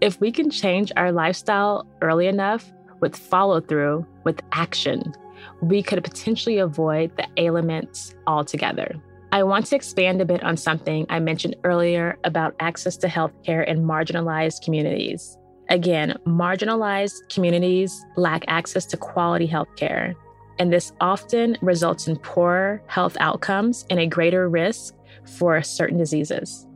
If 0.00 0.20
we 0.20 0.30
can 0.30 0.48
change 0.48 0.92
our 0.96 1.10
lifestyle 1.10 1.84
early 2.02 2.28
enough 2.28 2.72
with 3.00 3.16
follow 3.16 3.60
through, 3.60 4.06
with 4.22 4.40
action, 4.52 5.12
we 5.60 5.82
could 5.82 6.02
potentially 6.04 6.58
avoid 6.58 7.16
the 7.16 7.26
ailments 7.36 8.14
altogether. 8.28 8.94
I 9.32 9.42
want 9.42 9.66
to 9.66 9.76
expand 9.76 10.20
a 10.20 10.24
bit 10.24 10.44
on 10.44 10.56
something 10.56 11.04
I 11.10 11.18
mentioned 11.18 11.56
earlier 11.64 12.16
about 12.22 12.54
access 12.60 12.96
to 12.98 13.08
healthcare 13.08 13.66
in 13.66 13.84
marginalized 13.84 14.64
communities. 14.64 15.36
Again, 15.68 16.16
marginalized 16.24 17.28
communities 17.28 18.06
lack 18.16 18.44
access 18.46 18.86
to 18.86 18.96
quality 18.96 19.48
healthcare, 19.48 20.14
and 20.60 20.72
this 20.72 20.92
often 21.00 21.58
results 21.60 22.06
in 22.06 22.16
poorer 22.18 22.80
health 22.86 23.16
outcomes 23.18 23.84
and 23.90 23.98
a 23.98 24.06
greater 24.06 24.48
risk 24.48 24.94
for 25.24 25.60
certain 25.60 25.98
diseases. 25.98 26.67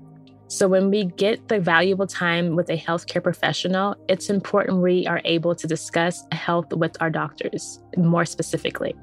So, 0.53 0.69
when 0.69 0.91
we 0.91 1.07
get 1.07 1.49
the 1.49 1.59
valuable 1.59 2.07
time 2.07 2.57
with 2.57 2.69
a 2.69 2.77
healthcare 2.77 3.23
professional, 3.23 3.97
it's 4.07 4.29
important 4.29 4.83
we 4.83 5.07
are 5.07 5.23
able 5.25 5.55
to 5.55 5.67
discuss 5.67 6.27
health 6.31 6.71
with 6.75 6.95
our 7.01 7.09
doctors 7.09 7.81
more 7.97 8.27
specifically. 8.27 8.95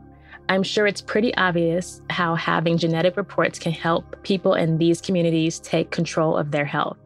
I'm 0.48 0.62
sure 0.62 0.86
it's 0.86 1.01
pretty 1.01 1.34
obvious 1.38 2.03
how 2.12 2.36
having 2.36 2.77
genetic 2.77 3.18
reports 3.18 3.58
can 3.58 3.72
help 3.72 4.22
people 4.22 4.53
in 4.53 4.77
these 4.77 5.01
communities 5.01 5.60
take 5.60 5.89
control 5.89 6.38
of 6.38 6.51
their 6.51 6.65
health. 6.65 7.00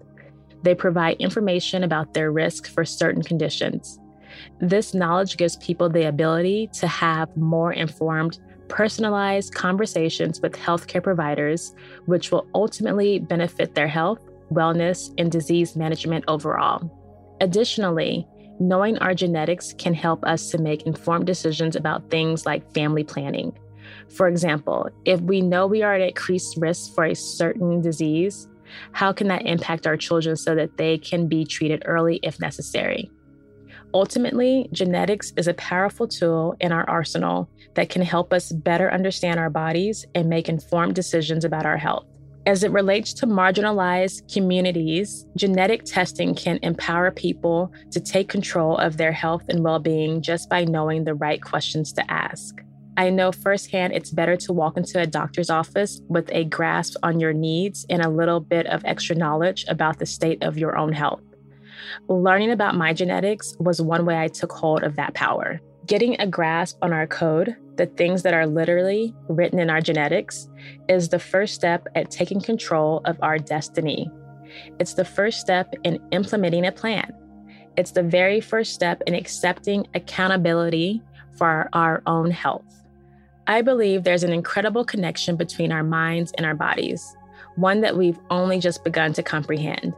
They 0.62 0.76
provide 0.76 1.22
information 1.22 1.82
about 1.82 2.14
their 2.14 2.30
risk 2.30 2.68
for 2.68 2.84
certain 2.84 3.24
conditions. 3.24 3.98
This 4.60 4.94
knowledge 4.94 5.38
gives 5.38 5.56
people 5.56 5.90
the 5.90 6.10
ability 6.10 6.70
to 6.74 6.88
have 6.88 7.38
more 7.38 7.72
informed 7.72 8.40
personalized 8.68 9.54
conversations 9.54 10.42
with 10.42 10.52
healthcare 10.54 11.04
providers, 11.04 11.74
which 12.08 12.30
will 12.32 12.46
ultimately 12.54 13.20
benefit 13.20 13.76
their 13.76 13.88
health 13.88 14.20
wellness, 14.52 15.14
and 15.18 15.32
disease 15.32 15.76
management 15.76 16.26
overall. 16.28 16.90
Additionally, 17.42 18.28
knowing 18.60 18.98
our 19.00 19.14
genetics 19.14 19.74
can 19.74 19.94
help 19.94 20.24
us 20.26 20.50
to 20.52 20.58
make 20.58 20.84
informed 20.84 21.26
decisions 21.26 21.76
about 21.76 22.10
things 22.10 22.46
like 22.46 22.74
family 22.74 23.04
planning. 23.04 23.58
For 24.10 24.28
example, 24.28 24.90
if 25.06 25.20
we 25.22 25.42
know 25.42 25.68
we 25.68 25.84
are 25.84 25.96
at 25.96 26.02
increased 26.02 26.58
risk 26.58 26.94
for 26.94 27.06
a 27.06 27.16
certain 27.16 27.82
disease, 27.82 28.48
how 28.92 29.12
can 29.12 29.28
that 29.28 29.46
impact 29.46 29.86
our 29.88 29.98
children 29.98 30.36
so 30.36 30.56
that 30.56 30.78
they 30.78 30.98
can 30.98 31.28
be 31.28 31.46
treated 31.46 31.84
early 31.86 32.20
if 32.24 32.40
necessary? 32.40 33.12
Ultimately, 33.94 34.70
genetics 34.72 35.34
is 35.38 35.48
a 35.48 35.54
powerful 35.54 36.08
tool 36.08 36.56
in 36.60 36.72
our 36.72 36.90
arsenal 36.90 37.48
that 37.76 37.90
can 37.90 38.02
help 38.02 38.34
us 38.34 38.52
better 38.52 38.92
understand 38.92 39.40
our 39.40 39.52
bodies 39.52 40.06
and 40.16 40.30
make 40.30 40.50
informed 40.50 40.96
decisions 40.96 41.46
about 41.46 41.66
our 41.66 41.78
health. 41.78 42.08
As 42.46 42.66
it 42.66 42.72
relates 42.72 43.14
to 43.14 43.26
marginalized 43.26 44.32
communities, 44.32 45.26
genetic 45.38 45.86
testing 45.86 46.36
can 46.36 46.60
empower 46.62 47.10
people 47.10 47.72
to 47.92 48.02
take 48.02 48.28
control 48.28 48.78
of 48.78 48.98
their 48.98 49.14
health 49.14 49.44
and 49.48 49.64
well 49.64 49.80
being 49.80 50.22
just 50.22 50.50
by 50.50 50.66
knowing 50.66 51.06
the 51.06 51.14
right 51.14 51.42
questions 51.42 51.94
to 51.94 52.12
ask. 52.12 52.62
I 52.98 53.10
know 53.10 53.32
firsthand 53.32 53.94
it's 53.94 54.12
better 54.12 54.36
to 54.36 54.52
walk 54.52 54.76
into 54.76 55.00
a 55.00 55.08
doctor's 55.08 55.50
office 55.50 56.02
with 56.10 56.30
a 56.34 56.44
grasp 56.44 56.98
on 57.02 57.22
your 57.22 57.32
needs 57.32 57.86
and 57.90 58.02
a 58.02 58.10
little 58.10 58.42
bit 58.42 58.68
of 58.68 58.84
extra 58.84 59.16
knowledge 59.16 59.64
about 59.70 60.00
the 60.00 60.06
state 60.06 60.44
of 60.44 60.58
your 60.58 60.78
own 60.78 60.92
health. 60.92 61.24
Learning 62.10 62.52
about 62.52 62.76
my 62.76 62.94
genetics 62.94 63.56
was 63.60 63.82
one 63.82 64.06
way 64.06 64.20
I 64.20 64.28
took 64.28 64.52
hold 64.52 64.84
of 64.84 64.98
that 64.98 65.14
power. 65.14 65.62
Getting 65.86 66.16
a 66.22 66.28
grasp 66.28 66.78
on 66.82 66.94
our 66.94 67.06
code, 67.06 67.58
the 67.76 67.88
things 67.88 68.24
that 68.24 68.34
are 68.34 68.48
literally 68.48 69.14
written 69.28 69.60
in 69.60 69.70
our 69.70 69.82
genetics, 69.82 70.48
is 70.88 71.10
the 71.10 71.20
first 71.20 71.54
step 71.56 71.88
at 71.94 72.10
taking 72.10 72.40
control 72.40 73.02
of 73.04 73.18
our 73.22 73.38
destiny. 73.38 74.10
It's 74.80 74.94
the 74.94 75.04
first 75.04 75.42
step 75.42 75.74
in 75.84 76.00
implementing 76.12 76.66
a 76.66 76.72
plan. 76.72 77.12
It's 77.76 77.92
the 77.92 78.04
very 78.04 78.40
first 78.40 78.74
step 78.74 79.02
in 79.08 79.14
accepting 79.14 79.86
accountability 79.94 81.02
for 81.38 81.68
our 81.74 82.02
own 82.06 82.32
health. 82.32 82.86
I 83.48 83.62
believe 83.62 84.04
there's 84.04 84.24
an 84.24 84.32
incredible 84.32 84.86
connection 84.86 85.36
between 85.36 85.74
our 85.74 85.84
minds 85.84 86.32
and 86.38 86.46
our 86.46 86.56
bodies, 86.56 87.14
one 87.58 87.82
that 87.82 87.98
we've 87.98 88.20
only 88.30 88.60
just 88.60 88.86
begun 88.86 89.12
to 89.14 89.24
comprehend. 89.24 89.94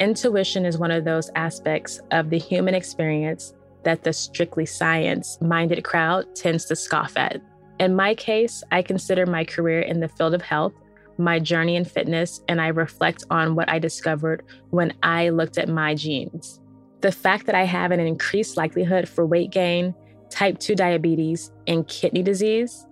Intuition 0.00 0.64
is 0.64 0.78
one 0.78 0.90
of 0.90 1.04
those 1.04 1.30
aspects 1.34 2.00
of 2.12 2.30
the 2.30 2.38
human 2.38 2.74
experience 2.74 3.52
that 3.84 4.02
the 4.02 4.12
strictly 4.12 4.66
science 4.66 5.38
minded 5.40 5.84
crowd 5.84 6.34
tends 6.34 6.64
to 6.66 6.76
scoff 6.76 7.16
at. 7.16 7.40
In 7.80 7.96
my 7.96 8.14
case, 8.14 8.62
I 8.70 8.82
consider 8.82 9.26
my 9.26 9.44
career 9.44 9.80
in 9.80 10.00
the 10.00 10.08
field 10.08 10.34
of 10.34 10.42
health, 10.42 10.72
my 11.18 11.38
journey 11.38 11.76
in 11.76 11.84
fitness, 11.84 12.40
and 12.48 12.60
I 12.60 12.68
reflect 12.68 13.24
on 13.30 13.54
what 13.54 13.68
I 13.68 13.78
discovered 13.78 14.44
when 14.70 14.92
I 15.02 15.30
looked 15.30 15.58
at 15.58 15.68
my 15.68 15.94
genes. 15.94 16.60
The 17.00 17.12
fact 17.12 17.46
that 17.46 17.54
I 17.54 17.64
have 17.64 17.90
an 17.90 18.00
increased 18.00 18.56
likelihood 18.56 19.08
for 19.08 19.26
weight 19.26 19.50
gain, 19.50 19.94
type 20.30 20.58
2 20.58 20.74
diabetes, 20.74 21.50
and 21.66 21.86
kidney 21.88 22.22
disease, 22.22 22.86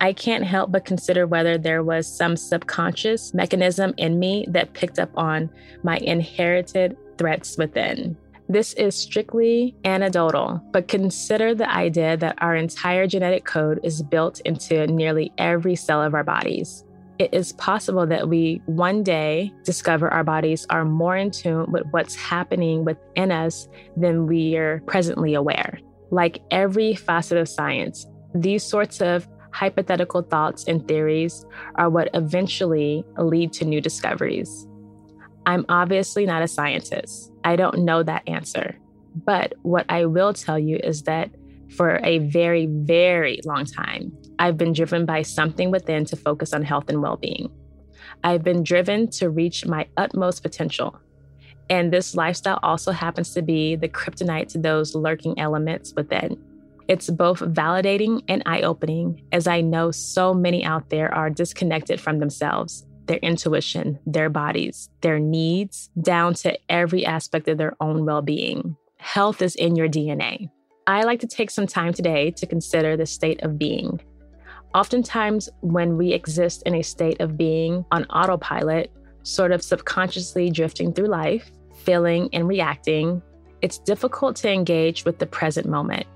I 0.00 0.14
can't 0.14 0.44
help 0.44 0.72
but 0.72 0.86
consider 0.86 1.26
whether 1.26 1.58
there 1.58 1.82
was 1.82 2.06
some 2.06 2.36
subconscious 2.36 3.34
mechanism 3.34 3.92
in 3.98 4.18
me 4.18 4.46
that 4.48 4.72
picked 4.72 4.98
up 4.98 5.10
on 5.14 5.50
my 5.82 5.98
inherited 5.98 6.96
threats 7.18 7.58
within. 7.58 8.16
This 8.50 8.72
is 8.72 8.96
strictly 8.96 9.76
anecdotal, 9.84 10.60
but 10.72 10.88
consider 10.88 11.54
the 11.54 11.72
idea 11.72 12.16
that 12.16 12.34
our 12.42 12.56
entire 12.56 13.06
genetic 13.06 13.44
code 13.44 13.78
is 13.84 14.02
built 14.02 14.40
into 14.40 14.88
nearly 14.88 15.32
every 15.38 15.76
cell 15.76 16.02
of 16.02 16.14
our 16.14 16.24
bodies. 16.24 16.82
it 17.20 17.34
is 17.34 17.52
possible 17.52 18.06
that 18.06 18.30
we 18.30 18.62
one 18.64 19.02
day 19.02 19.52
discover 19.62 20.08
our 20.08 20.24
bodies 20.24 20.66
are 20.70 20.86
more 20.86 21.18
in 21.18 21.30
tune 21.30 21.70
with 21.70 21.84
what's 21.90 22.14
happening 22.14 22.82
within 22.82 23.30
us 23.30 23.68
than 23.94 24.26
we 24.26 24.56
are 24.56 24.80
presently 24.86 25.34
aware. 25.34 25.78
Like 26.10 26.40
every 26.50 26.94
facet 26.94 27.36
of 27.36 27.46
science, 27.46 28.06
these 28.34 28.64
sorts 28.64 29.02
of 29.02 29.28
hypothetical 29.52 30.22
thoughts 30.22 30.64
and 30.66 30.88
theories 30.88 31.44
are 31.74 31.90
what 31.90 32.08
eventually 32.14 33.04
lead 33.18 33.52
to 33.52 33.66
new 33.66 33.82
discoveries. 33.82 34.66
I'm 35.44 35.66
obviously 35.68 36.24
not 36.24 36.42
a 36.42 36.48
scientist. 36.48 37.29
I 37.44 37.56
don't 37.56 37.84
know 37.84 38.02
that 38.02 38.28
answer. 38.28 38.76
But 39.14 39.54
what 39.62 39.86
I 39.88 40.04
will 40.06 40.32
tell 40.32 40.58
you 40.58 40.78
is 40.82 41.02
that 41.02 41.30
for 41.76 42.00
a 42.04 42.18
very, 42.18 42.66
very 42.66 43.40
long 43.44 43.64
time, 43.64 44.16
I've 44.38 44.56
been 44.56 44.72
driven 44.72 45.06
by 45.06 45.22
something 45.22 45.70
within 45.70 46.04
to 46.06 46.16
focus 46.16 46.52
on 46.52 46.62
health 46.62 46.88
and 46.88 47.02
well 47.02 47.16
being. 47.16 47.50
I've 48.24 48.42
been 48.42 48.62
driven 48.62 49.08
to 49.12 49.30
reach 49.30 49.66
my 49.66 49.86
utmost 49.96 50.42
potential. 50.42 50.98
And 51.68 51.92
this 51.92 52.14
lifestyle 52.14 52.58
also 52.62 52.90
happens 52.90 53.32
to 53.34 53.42
be 53.42 53.76
the 53.76 53.88
kryptonite 53.88 54.48
to 54.48 54.58
those 54.58 54.94
lurking 54.94 55.38
elements 55.38 55.94
within. 55.94 56.36
It's 56.88 57.08
both 57.08 57.38
validating 57.38 58.24
and 58.26 58.42
eye 58.46 58.62
opening, 58.62 59.22
as 59.30 59.46
I 59.46 59.60
know 59.60 59.92
so 59.92 60.34
many 60.34 60.64
out 60.64 60.90
there 60.90 61.14
are 61.14 61.30
disconnected 61.30 62.00
from 62.00 62.18
themselves, 62.18 62.84
their 63.10 63.18
intuition, 63.18 63.98
their 64.06 64.30
bodies, 64.30 64.88
their 65.00 65.18
needs, 65.18 65.90
down 66.00 66.32
to 66.34 66.56
every 66.70 67.04
aspect 67.04 67.48
of 67.48 67.58
their 67.58 67.76
own 67.80 68.04
well 68.04 68.22
being. 68.22 68.76
Health 68.98 69.42
is 69.42 69.56
in 69.56 69.74
your 69.74 69.88
DNA. 69.88 70.48
I 70.86 71.02
like 71.02 71.18
to 71.20 71.26
take 71.26 71.50
some 71.50 71.66
time 71.66 71.92
today 71.92 72.30
to 72.30 72.46
consider 72.46 72.96
the 72.96 73.06
state 73.06 73.42
of 73.42 73.58
being. 73.58 74.00
Oftentimes, 74.74 75.48
when 75.60 75.96
we 75.96 76.12
exist 76.12 76.62
in 76.66 76.76
a 76.76 76.82
state 76.82 77.20
of 77.20 77.36
being 77.36 77.84
on 77.90 78.04
autopilot, 78.04 78.92
sort 79.24 79.50
of 79.50 79.60
subconsciously 79.62 80.48
drifting 80.48 80.92
through 80.92 81.08
life, 81.08 81.50
feeling 81.82 82.28
and 82.32 82.46
reacting, 82.46 83.20
it's 83.60 83.78
difficult 83.78 84.36
to 84.36 84.52
engage 84.52 85.04
with 85.04 85.18
the 85.18 85.26
present 85.26 85.68
moment 85.68 86.06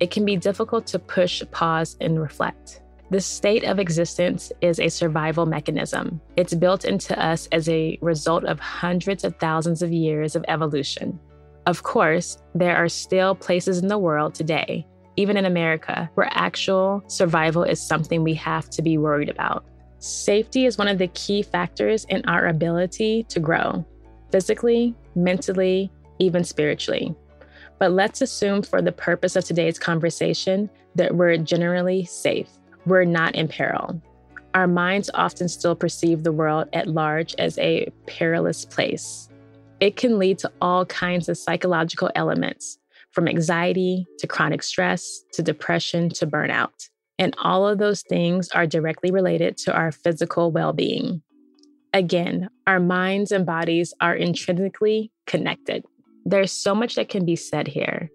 it 0.00 0.10
can 0.10 0.24
be 0.24 0.36
difficult 0.36 0.86
to 0.88 0.98
push, 0.98 1.42
pause, 1.50 1.96
and 2.00 2.20
reflect. 2.20 2.82
This 3.14 3.26
state 3.26 3.62
of 3.62 3.78
existence 3.78 4.50
is 4.60 4.80
a 4.80 4.88
survival 4.88 5.46
mechanism. 5.46 6.20
It's 6.34 6.52
built 6.52 6.84
into 6.84 7.16
us 7.16 7.46
as 7.52 7.68
a 7.68 7.96
result 8.02 8.42
of 8.42 8.58
hundreds 8.58 9.22
of 9.22 9.36
thousands 9.36 9.82
of 9.82 9.92
years 9.92 10.34
of 10.34 10.44
evolution. 10.48 11.20
Of 11.66 11.84
course, 11.84 12.38
there 12.56 12.74
are 12.76 12.88
still 12.88 13.36
places 13.36 13.78
in 13.78 13.86
the 13.86 13.98
world 13.98 14.34
today, 14.34 14.84
even 15.14 15.36
in 15.36 15.44
America, 15.44 16.10
where 16.14 16.28
actual 16.32 17.04
survival 17.06 17.62
is 17.62 17.80
something 17.80 18.24
we 18.24 18.34
have 18.34 18.68
to 18.70 18.82
be 18.82 18.98
worried 18.98 19.28
about. 19.28 19.64
Safety 20.00 20.66
is 20.66 20.76
one 20.76 20.88
of 20.88 20.98
the 20.98 21.06
key 21.06 21.40
factors 21.40 22.04
in 22.06 22.24
our 22.26 22.48
ability 22.48 23.26
to 23.28 23.38
grow 23.38 23.86
physically, 24.32 24.92
mentally, 25.14 25.88
even 26.18 26.42
spiritually. 26.42 27.14
But 27.78 27.92
let's 27.92 28.22
assume, 28.22 28.62
for 28.62 28.82
the 28.82 28.90
purpose 28.90 29.36
of 29.36 29.44
today's 29.44 29.78
conversation, 29.78 30.68
that 30.96 31.14
we're 31.14 31.36
generally 31.36 32.04
safe. 32.06 32.48
We're 32.86 33.04
not 33.04 33.34
in 33.34 33.48
peril. 33.48 34.00
Our 34.54 34.66
minds 34.66 35.10
often 35.14 35.48
still 35.48 35.74
perceive 35.74 36.22
the 36.22 36.32
world 36.32 36.68
at 36.72 36.86
large 36.86 37.34
as 37.38 37.58
a 37.58 37.88
perilous 38.06 38.64
place. 38.64 39.28
It 39.80 39.96
can 39.96 40.18
lead 40.18 40.38
to 40.38 40.52
all 40.60 40.86
kinds 40.86 41.28
of 41.28 41.36
psychological 41.36 42.10
elements, 42.14 42.78
from 43.10 43.28
anxiety 43.28 44.06
to 44.18 44.26
chronic 44.26 44.62
stress 44.62 45.24
to 45.32 45.42
depression 45.42 46.08
to 46.10 46.26
burnout. 46.26 46.88
And 47.18 47.34
all 47.38 47.66
of 47.66 47.78
those 47.78 48.02
things 48.02 48.48
are 48.50 48.66
directly 48.66 49.10
related 49.10 49.56
to 49.58 49.74
our 49.74 49.92
physical 49.92 50.50
well 50.50 50.72
being. 50.72 51.22
Again, 51.92 52.50
our 52.66 52.80
minds 52.80 53.30
and 53.30 53.46
bodies 53.46 53.94
are 54.00 54.16
intrinsically 54.16 55.12
connected. 55.26 55.84
There's 56.24 56.50
so 56.50 56.74
much 56.74 56.96
that 56.96 57.08
can 57.08 57.24
be 57.24 57.36
said 57.36 57.68
here. 57.68 58.10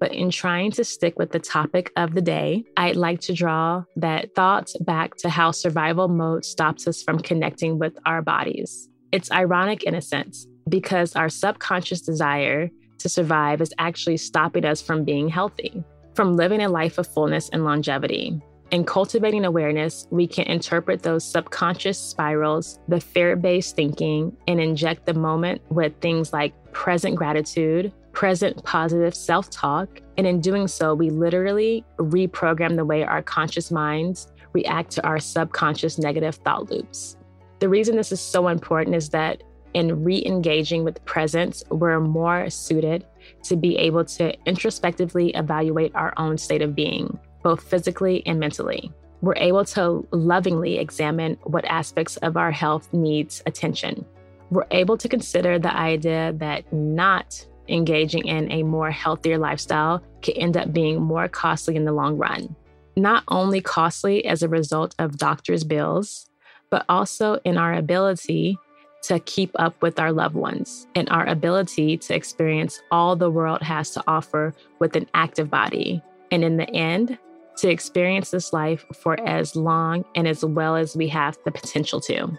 But 0.00 0.12
in 0.14 0.30
trying 0.30 0.72
to 0.72 0.84
stick 0.84 1.18
with 1.18 1.30
the 1.30 1.38
topic 1.38 1.92
of 1.96 2.14
the 2.14 2.22
day, 2.22 2.64
I'd 2.76 2.96
like 2.96 3.20
to 3.20 3.34
draw 3.34 3.84
that 3.96 4.34
thought 4.34 4.72
back 4.80 5.16
to 5.16 5.28
how 5.28 5.50
survival 5.50 6.08
mode 6.08 6.44
stops 6.44 6.88
us 6.88 7.02
from 7.02 7.18
connecting 7.18 7.78
with 7.78 7.98
our 8.06 8.22
bodies. 8.22 8.88
It's 9.12 9.30
ironic 9.30 9.82
in 9.82 9.94
a 9.94 10.00
sense, 10.00 10.46
because 10.68 11.14
our 11.14 11.28
subconscious 11.28 12.00
desire 12.00 12.70
to 12.98 13.08
survive 13.08 13.60
is 13.60 13.74
actually 13.78 14.16
stopping 14.16 14.64
us 14.64 14.80
from 14.80 15.04
being 15.04 15.28
healthy, 15.28 15.84
from 16.14 16.34
living 16.34 16.62
a 16.62 16.68
life 16.68 16.96
of 16.96 17.06
fullness 17.06 17.50
and 17.50 17.64
longevity. 17.64 18.40
In 18.70 18.84
cultivating 18.84 19.44
awareness, 19.44 20.06
we 20.10 20.28
can 20.28 20.46
interpret 20.46 21.02
those 21.02 21.24
subconscious 21.24 21.98
spirals, 21.98 22.78
the 22.86 23.00
fear 23.00 23.34
based 23.34 23.74
thinking, 23.74 24.36
and 24.46 24.60
inject 24.60 25.06
the 25.06 25.14
moment 25.14 25.60
with 25.70 25.92
things 26.00 26.32
like 26.32 26.54
present 26.72 27.16
gratitude, 27.16 27.92
present 28.12 28.62
positive 28.64 29.14
self 29.14 29.50
talk. 29.50 30.00
And 30.16 30.26
in 30.26 30.40
doing 30.40 30.68
so, 30.68 30.94
we 30.94 31.10
literally 31.10 31.84
reprogram 31.98 32.76
the 32.76 32.84
way 32.84 33.04
our 33.04 33.22
conscious 33.22 33.70
minds 33.70 34.28
react 34.52 34.90
to 34.92 35.06
our 35.06 35.18
subconscious 35.18 35.98
negative 35.98 36.36
thought 36.36 36.70
loops. 36.70 37.16
The 37.60 37.68
reason 37.68 37.96
this 37.96 38.12
is 38.12 38.20
so 38.20 38.48
important 38.48 38.96
is 38.96 39.10
that 39.10 39.42
in 39.74 40.02
re 40.02 40.22
engaging 40.26 40.82
with 40.84 41.04
presence, 41.04 41.62
we're 41.70 42.00
more 42.00 42.50
suited 42.50 43.06
to 43.44 43.56
be 43.56 43.76
able 43.76 44.04
to 44.04 44.34
introspectively 44.46 45.30
evaluate 45.30 45.94
our 45.94 46.12
own 46.16 46.38
state 46.38 46.62
of 46.62 46.74
being 46.74 47.18
both 47.42 47.62
physically 47.62 48.22
and 48.26 48.40
mentally. 48.40 48.92
We're 49.22 49.36
able 49.36 49.64
to 49.66 50.06
lovingly 50.12 50.78
examine 50.78 51.36
what 51.44 51.64
aspects 51.66 52.16
of 52.18 52.36
our 52.36 52.50
health 52.50 52.92
needs 52.92 53.42
attention. 53.46 54.04
We're 54.50 54.66
able 54.70 54.96
to 54.96 55.08
consider 55.08 55.58
the 55.58 55.74
idea 55.74 56.32
that 56.38 56.72
not 56.72 57.46
engaging 57.70 58.26
in 58.26 58.50
a 58.50 58.62
more 58.62 58.90
healthier 58.90 59.38
lifestyle 59.38 60.02
can 60.22 60.36
end 60.36 60.56
up 60.56 60.72
being 60.72 61.00
more 61.00 61.28
costly 61.28 61.76
in 61.76 61.84
the 61.84 61.92
long 61.92 62.16
run. 62.16 62.54
Not 62.96 63.24
only 63.28 63.60
costly 63.60 64.24
as 64.26 64.42
a 64.42 64.48
result 64.48 64.94
of 64.98 65.16
doctors' 65.16 65.64
bills, 65.64 66.28
but 66.70 66.84
also 66.88 67.38
in 67.44 67.56
our 67.56 67.72
ability 67.74 68.58
to 69.02 69.18
keep 69.20 69.50
up 69.58 69.80
with 69.80 69.98
our 69.98 70.12
loved 70.12 70.34
ones 70.34 70.86
and 70.94 71.08
our 71.08 71.26
ability 71.26 71.96
to 71.96 72.14
experience 72.14 72.80
all 72.90 73.16
the 73.16 73.30
world 73.30 73.62
has 73.62 73.90
to 73.92 74.02
offer 74.06 74.54
with 74.78 74.94
an 74.94 75.08
active 75.14 75.48
body. 75.48 76.02
And 76.30 76.44
in 76.44 76.58
the 76.58 76.68
end, 76.70 77.18
to 77.56 77.68
experience 77.68 78.30
this 78.30 78.52
life 78.52 78.84
for 78.94 79.18
as 79.20 79.56
long 79.56 80.04
and 80.14 80.28
as 80.28 80.44
well 80.44 80.76
as 80.76 80.96
we 80.96 81.08
have 81.08 81.38
the 81.44 81.50
potential 81.50 82.00
to. 82.00 82.30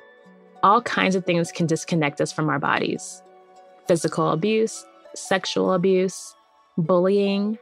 All 0.64 0.82
kinds 0.82 1.16
of 1.16 1.26
things 1.26 1.52
can 1.52 1.68
disconnect 1.68 2.22
us 2.22 2.32
from 2.32 2.50
our 2.50 2.60
bodies 2.60 3.22
physical 3.88 4.30
abuse, 4.30 4.86
sexual 5.16 5.74
abuse, 5.74 6.36
bullying, 6.78 7.58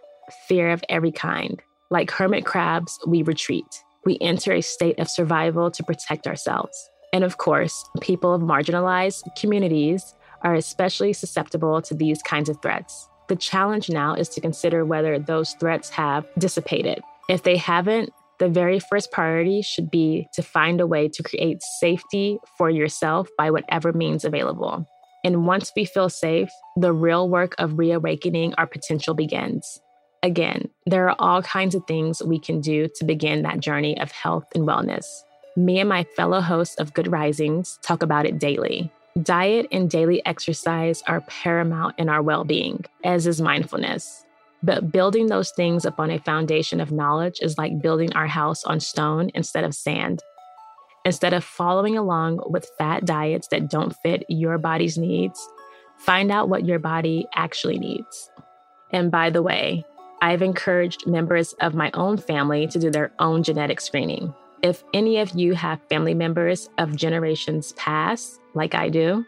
fear 0.47 0.71
of 0.71 0.83
every 0.89 1.11
kind. 1.11 1.61
Like 1.89 2.11
hermit 2.11 2.45
crabs, 2.45 2.99
we 3.07 3.23
retreat. 3.23 3.83
We 4.05 4.17
enter 4.21 4.53
a 4.53 4.61
state 4.61 4.99
of 4.99 5.09
survival 5.09 5.71
to 5.71 5.83
protect 5.83 6.27
ourselves. 6.27 6.89
And 7.11 7.23
of 7.23 7.37
course, 7.37 7.83
people 8.01 8.33
of 8.33 8.41
marginalized 8.41 9.23
communities 9.35 10.15
are 10.43 10.53
especially 10.53 11.13
susceptible 11.13 11.81
to 11.81 11.93
these 11.93 12.21
kinds 12.21 12.49
of 12.49 12.61
threats. 12.61 13.09
The 13.27 13.35
challenge 13.35 13.89
now 13.89 14.13
is 14.13 14.29
to 14.29 14.41
consider 14.41 14.85
whether 14.85 15.19
those 15.19 15.53
threats 15.59 15.89
have 15.89 16.25
dissipated 16.37 17.01
if 17.29 17.43
they 17.43 17.57
haven't, 17.57 18.09
the 18.39 18.49
very 18.49 18.79
first 18.79 19.11
priority 19.11 19.61
should 19.61 19.91
be 19.91 20.27
to 20.33 20.41
find 20.41 20.81
a 20.81 20.87
way 20.87 21.07
to 21.09 21.23
create 21.23 21.61
safety 21.61 22.39
for 22.57 22.69
yourself 22.69 23.29
by 23.37 23.51
whatever 23.51 23.93
means 23.93 24.25
available. 24.25 24.85
And 25.23 25.45
once 25.45 25.71
we 25.75 25.85
feel 25.85 26.09
safe, 26.09 26.49
the 26.77 26.93
real 26.93 27.27
work 27.29 27.55
of 27.57 27.77
reawakening 27.77 28.53
our 28.55 28.67
potential 28.67 29.13
begins. 29.13 29.81
Again, 30.23 30.69
there 30.85 31.09
are 31.09 31.15
all 31.19 31.41
kinds 31.41 31.75
of 31.75 31.83
things 31.87 32.21
we 32.21 32.39
can 32.39 32.61
do 32.61 32.87
to 32.95 33.05
begin 33.05 33.43
that 33.43 33.59
journey 33.59 33.99
of 33.99 34.11
health 34.11 34.45
and 34.53 34.67
wellness. 34.67 35.05
Me 35.55 35.79
and 35.79 35.89
my 35.89 36.03
fellow 36.15 36.41
hosts 36.41 36.75
of 36.75 36.93
Good 36.93 37.11
Risings 37.11 37.79
talk 37.81 38.03
about 38.03 38.25
it 38.25 38.39
daily. 38.39 38.91
Diet 39.23 39.67
and 39.71 39.89
daily 39.89 40.25
exercise 40.25 41.01
are 41.07 41.21
paramount 41.21 41.95
in 41.97 42.09
our 42.09 42.21
well 42.21 42.43
being, 42.43 42.85
as 43.03 43.27
is 43.27 43.41
mindfulness. 43.41 44.25
But 44.61 44.91
building 44.91 45.27
those 45.27 45.51
things 45.51 45.85
upon 45.85 46.11
a 46.11 46.19
foundation 46.19 46.81
of 46.81 46.91
knowledge 46.91 47.39
is 47.41 47.57
like 47.57 47.81
building 47.81 48.13
our 48.13 48.27
house 48.27 48.63
on 48.65 48.79
stone 48.79 49.31
instead 49.33 49.63
of 49.63 49.73
sand. 49.73 50.21
Instead 51.09 51.33
of 51.33 51.43
following 51.43 51.97
along 51.97 52.39
with 52.51 52.69
fat 52.77 53.03
diets 53.03 53.47
that 53.47 53.67
don't 53.67 53.95
fit 54.03 54.23
your 54.29 54.59
body's 54.59 54.95
needs, 54.95 55.49
find 55.97 56.31
out 56.31 56.49
what 56.49 56.67
your 56.67 56.77
body 56.77 57.25
actually 57.33 57.79
needs. 57.79 58.29
And 58.91 59.09
by 59.09 59.31
the 59.31 59.41
way, 59.41 59.83
I've 60.21 60.43
encouraged 60.43 61.07
members 61.07 61.53
of 61.61 61.73
my 61.73 61.89
own 61.95 62.17
family 62.17 62.67
to 62.67 62.77
do 62.77 62.91
their 62.91 63.11
own 63.17 63.41
genetic 63.41 63.81
screening. 63.81 64.35
If 64.61 64.83
any 64.93 65.17
of 65.17 65.31
you 65.31 65.55
have 65.55 65.81
family 65.89 66.13
members 66.13 66.69
of 66.77 66.95
generations 66.95 67.71
past, 67.71 68.39
like 68.53 68.75
I 68.75 68.89
do, 68.89 69.25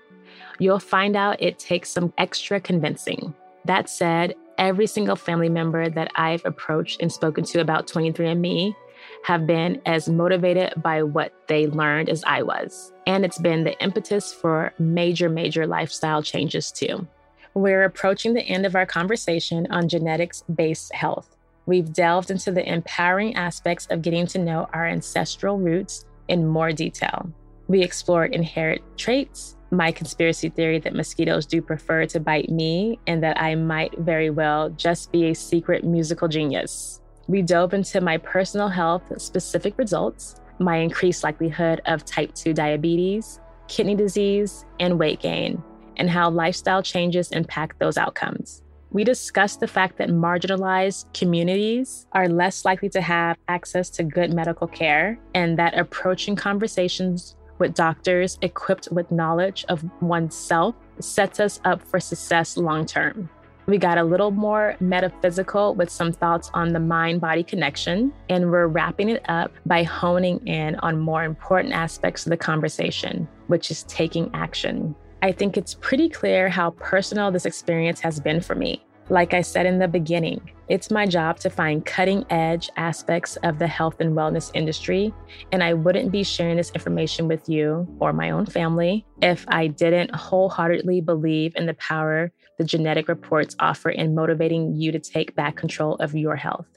you'll 0.59 0.77
find 0.77 1.15
out 1.15 1.41
it 1.41 1.57
takes 1.57 1.89
some 1.89 2.13
extra 2.19 2.59
convincing. 2.59 3.33
That 3.65 3.89
said, 3.89 4.35
every 4.59 4.85
single 4.85 5.15
family 5.15 5.49
member 5.49 5.89
that 5.89 6.11
I've 6.15 6.45
approached 6.45 7.01
and 7.01 7.11
spoken 7.11 7.43
to 7.45 7.59
about 7.59 7.87
23andMe 7.87 8.75
have 9.23 9.45
been 9.45 9.81
as 9.85 10.09
motivated 10.09 10.73
by 10.81 11.03
what 11.03 11.33
they 11.47 11.67
learned 11.67 12.09
as 12.09 12.23
I 12.25 12.41
was. 12.41 12.91
And 13.05 13.23
it's 13.23 13.37
been 13.37 13.63
the 13.63 13.79
impetus 13.81 14.33
for 14.33 14.73
major, 14.79 15.29
major 15.29 15.67
lifestyle 15.67 16.23
changes 16.23 16.71
too. 16.71 17.07
We're 17.53 17.83
approaching 17.83 18.33
the 18.33 18.43
end 18.43 18.65
of 18.65 18.75
our 18.75 18.85
conversation 18.85 19.67
on 19.69 19.89
genetics 19.89 20.43
based 20.55 20.93
health. 20.93 21.35
We've 21.65 21.91
delved 21.91 22.31
into 22.31 22.51
the 22.51 22.67
empowering 22.67 23.35
aspects 23.35 23.87
of 23.91 24.01
getting 24.01 24.25
to 24.27 24.39
know 24.39 24.67
our 24.73 24.87
ancestral 24.87 25.59
roots 25.59 26.05
in 26.27 26.47
more 26.47 26.71
detail. 26.71 27.31
We 27.67 27.83
explored 27.83 28.33
inherent 28.33 28.81
traits, 28.97 29.57
my 29.69 29.91
conspiracy 29.91 30.49
theory 30.49 30.79
that 30.79 30.95
mosquitoes 30.95 31.45
do 31.45 31.61
prefer 31.61 32.05
to 32.07 32.19
bite 32.19 32.49
me, 32.49 32.99
and 33.07 33.23
that 33.23 33.39
I 33.39 33.55
might 33.55 33.97
very 33.99 34.29
well 34.29 34.69
just 34.71 35.11
be 35.11 35.27
a 35.27 35.35
secret 35.35 35.83
musical 35.83 36.27
genius. 36.27 37.00
We 37.27 37.41
dove 37.41 37.73
into 37.73 38.01
my 38.01 38.17
personal 38.17 38.67
health 38.67 39.03
specific 39.21 39.77
results, 39.77 40.35
my 40.59 40.77
increased 40.77 41.23
likelihood 41.23 41.81
of 41.85 42.05
type 42.05 42.33
2 42.33 42.53
diabetes, 42.53 43.39
kidney 43.67 43.95
disease, 43.95 44.65
and 44.79 44.99
weight 44.99 45.19
gain, 45.21 45.63
and 45.97 46.09
how 46.09 46.29
lifestyle 46.29 46.83
changes 46.83 47.31
impact 47.31 47.79
those 47.79 47.97
outcomes. 47.97 48.63
We 48.91 49.05
discussed 49.05 49.61
the 49.61 49.67
fact 49.67 49.97
that 49.97 50.09
marginalized 50.09 51.13
communities 51.13 52.07
are 52.11 52.27
less 52.27 52.65
likely 52.65 52.89
to 52.89 52.99
have 52.99 53.37
access 53.47 53.89
to 53.91 54.03
good 54.03 54.33
medical 54.33 54.67
care, 54.67 55.17
and 55.33 55.57
that 55.57 55.77
approaching 55.77 56.35
conversations 56.35 57.37
with 57.57 57.73
doctors 57.73 58.37
equipped 58.41 58.89
with 58.91 59.11
knowledge 59.11 59.63
of 59.69 59.85
oneself 60.01 60.75
sets 60.99 61.39
us 61.39 61.61
up 61.63 61.81
for 61.81 61.99
success 62.01 62.57
long 62.57 62.85
term. 62.85 63.29
We 63.67 63.77
got 63.77 63.97
a 63.97 64.03
little 64.03 64.31
more 64.31 64.75
metaphysical 64.79 65.75
with 65.75 65.89
some 65.89 66.11
thoughts 66.11 66.49
on 66.53 66.73
the 66.73 66.79
mind 66.79 67.21
body 67.21 67.43
connection, 67.43 68.11
and 68.27 68.49
we're 68.49 68.67
wrapping 68.67 69.09
it 69.09 69.23
up 69.29 69.51
by 69.65 69.83
honing 69.83 70.45
in 70.47 70.75
on 70.77 70.99
more 70.99 71.23
important 71.23 71.73
aspects 71.73 72.25
of 72.25 72.31
the 72.31 72.37
conversation, 72.37 73.27
which 73.47 73.69
is 73.69 73.83
taking 73.83 74.31
action. 74.33 74.95
I 75.21 75.31
think 75.31 75.57
it's 75.57 75.75
pretty 75.75 76.09
clear 76.09 76.49
how 76.49 76.71
personal 76.71 77.31
this 77.31 77.45
experience 77.45 77.99
has 77.99 78.19
been 78.19 78.41
for 78.41 78.55
me. 78.55 78.83
Like 79.09 79.33
I 79.33 79.41
said 79.41 79.65
in 79.65 79.77
the 79.77 79.87
beginning, 79.87 80.49
it's 80.69 80.89
my 80.89 81.05
job 81.05 81.37
to 81.39 81.49
find 81.49 81.85
cutting 81.85 82.25
edge 82.29 82.69
aspects 82.77 83.35
of 83.43 83.59
the 83.59 83.67
health 83.67 83.99
and 83.99 84.15
wellness 84.15 84.49
industry, 84.53 85.13
and 85.51 85.61
I 85.61 85.73
wouldn't 85.73 86.11
be 86.11 86.23
sharing 86.23 86.57
this 86.57 86.71
information 86.71 87.27
with 87.27 87.49
you 87.49 87.85
or 87.99 88.13
my 88.13 88.31
own 88.31 88.45
family 88.45 89.05
if 89.21 89.45
I 89.49 89.67
didn't 89.67 90.15
wholeheartedly 90.15 91.01
believe 91.01 91.53
in 91.55 91.65
the 91.65 91.73
power 91.73 92.31
the 92.61 92.67
genetic 92.67 93.07
reports 93.07 93.55
offer 93.59 93.89
in 93.89 94.13
motivating 94.13 94.75
you 94.75 94.91
to 94.91 94.99
take 94.99 95.33
back 95.33 95.55
control 95.55 95.95
of 95.95 96.13
your 96.13 96.35
health. 96.35 96.67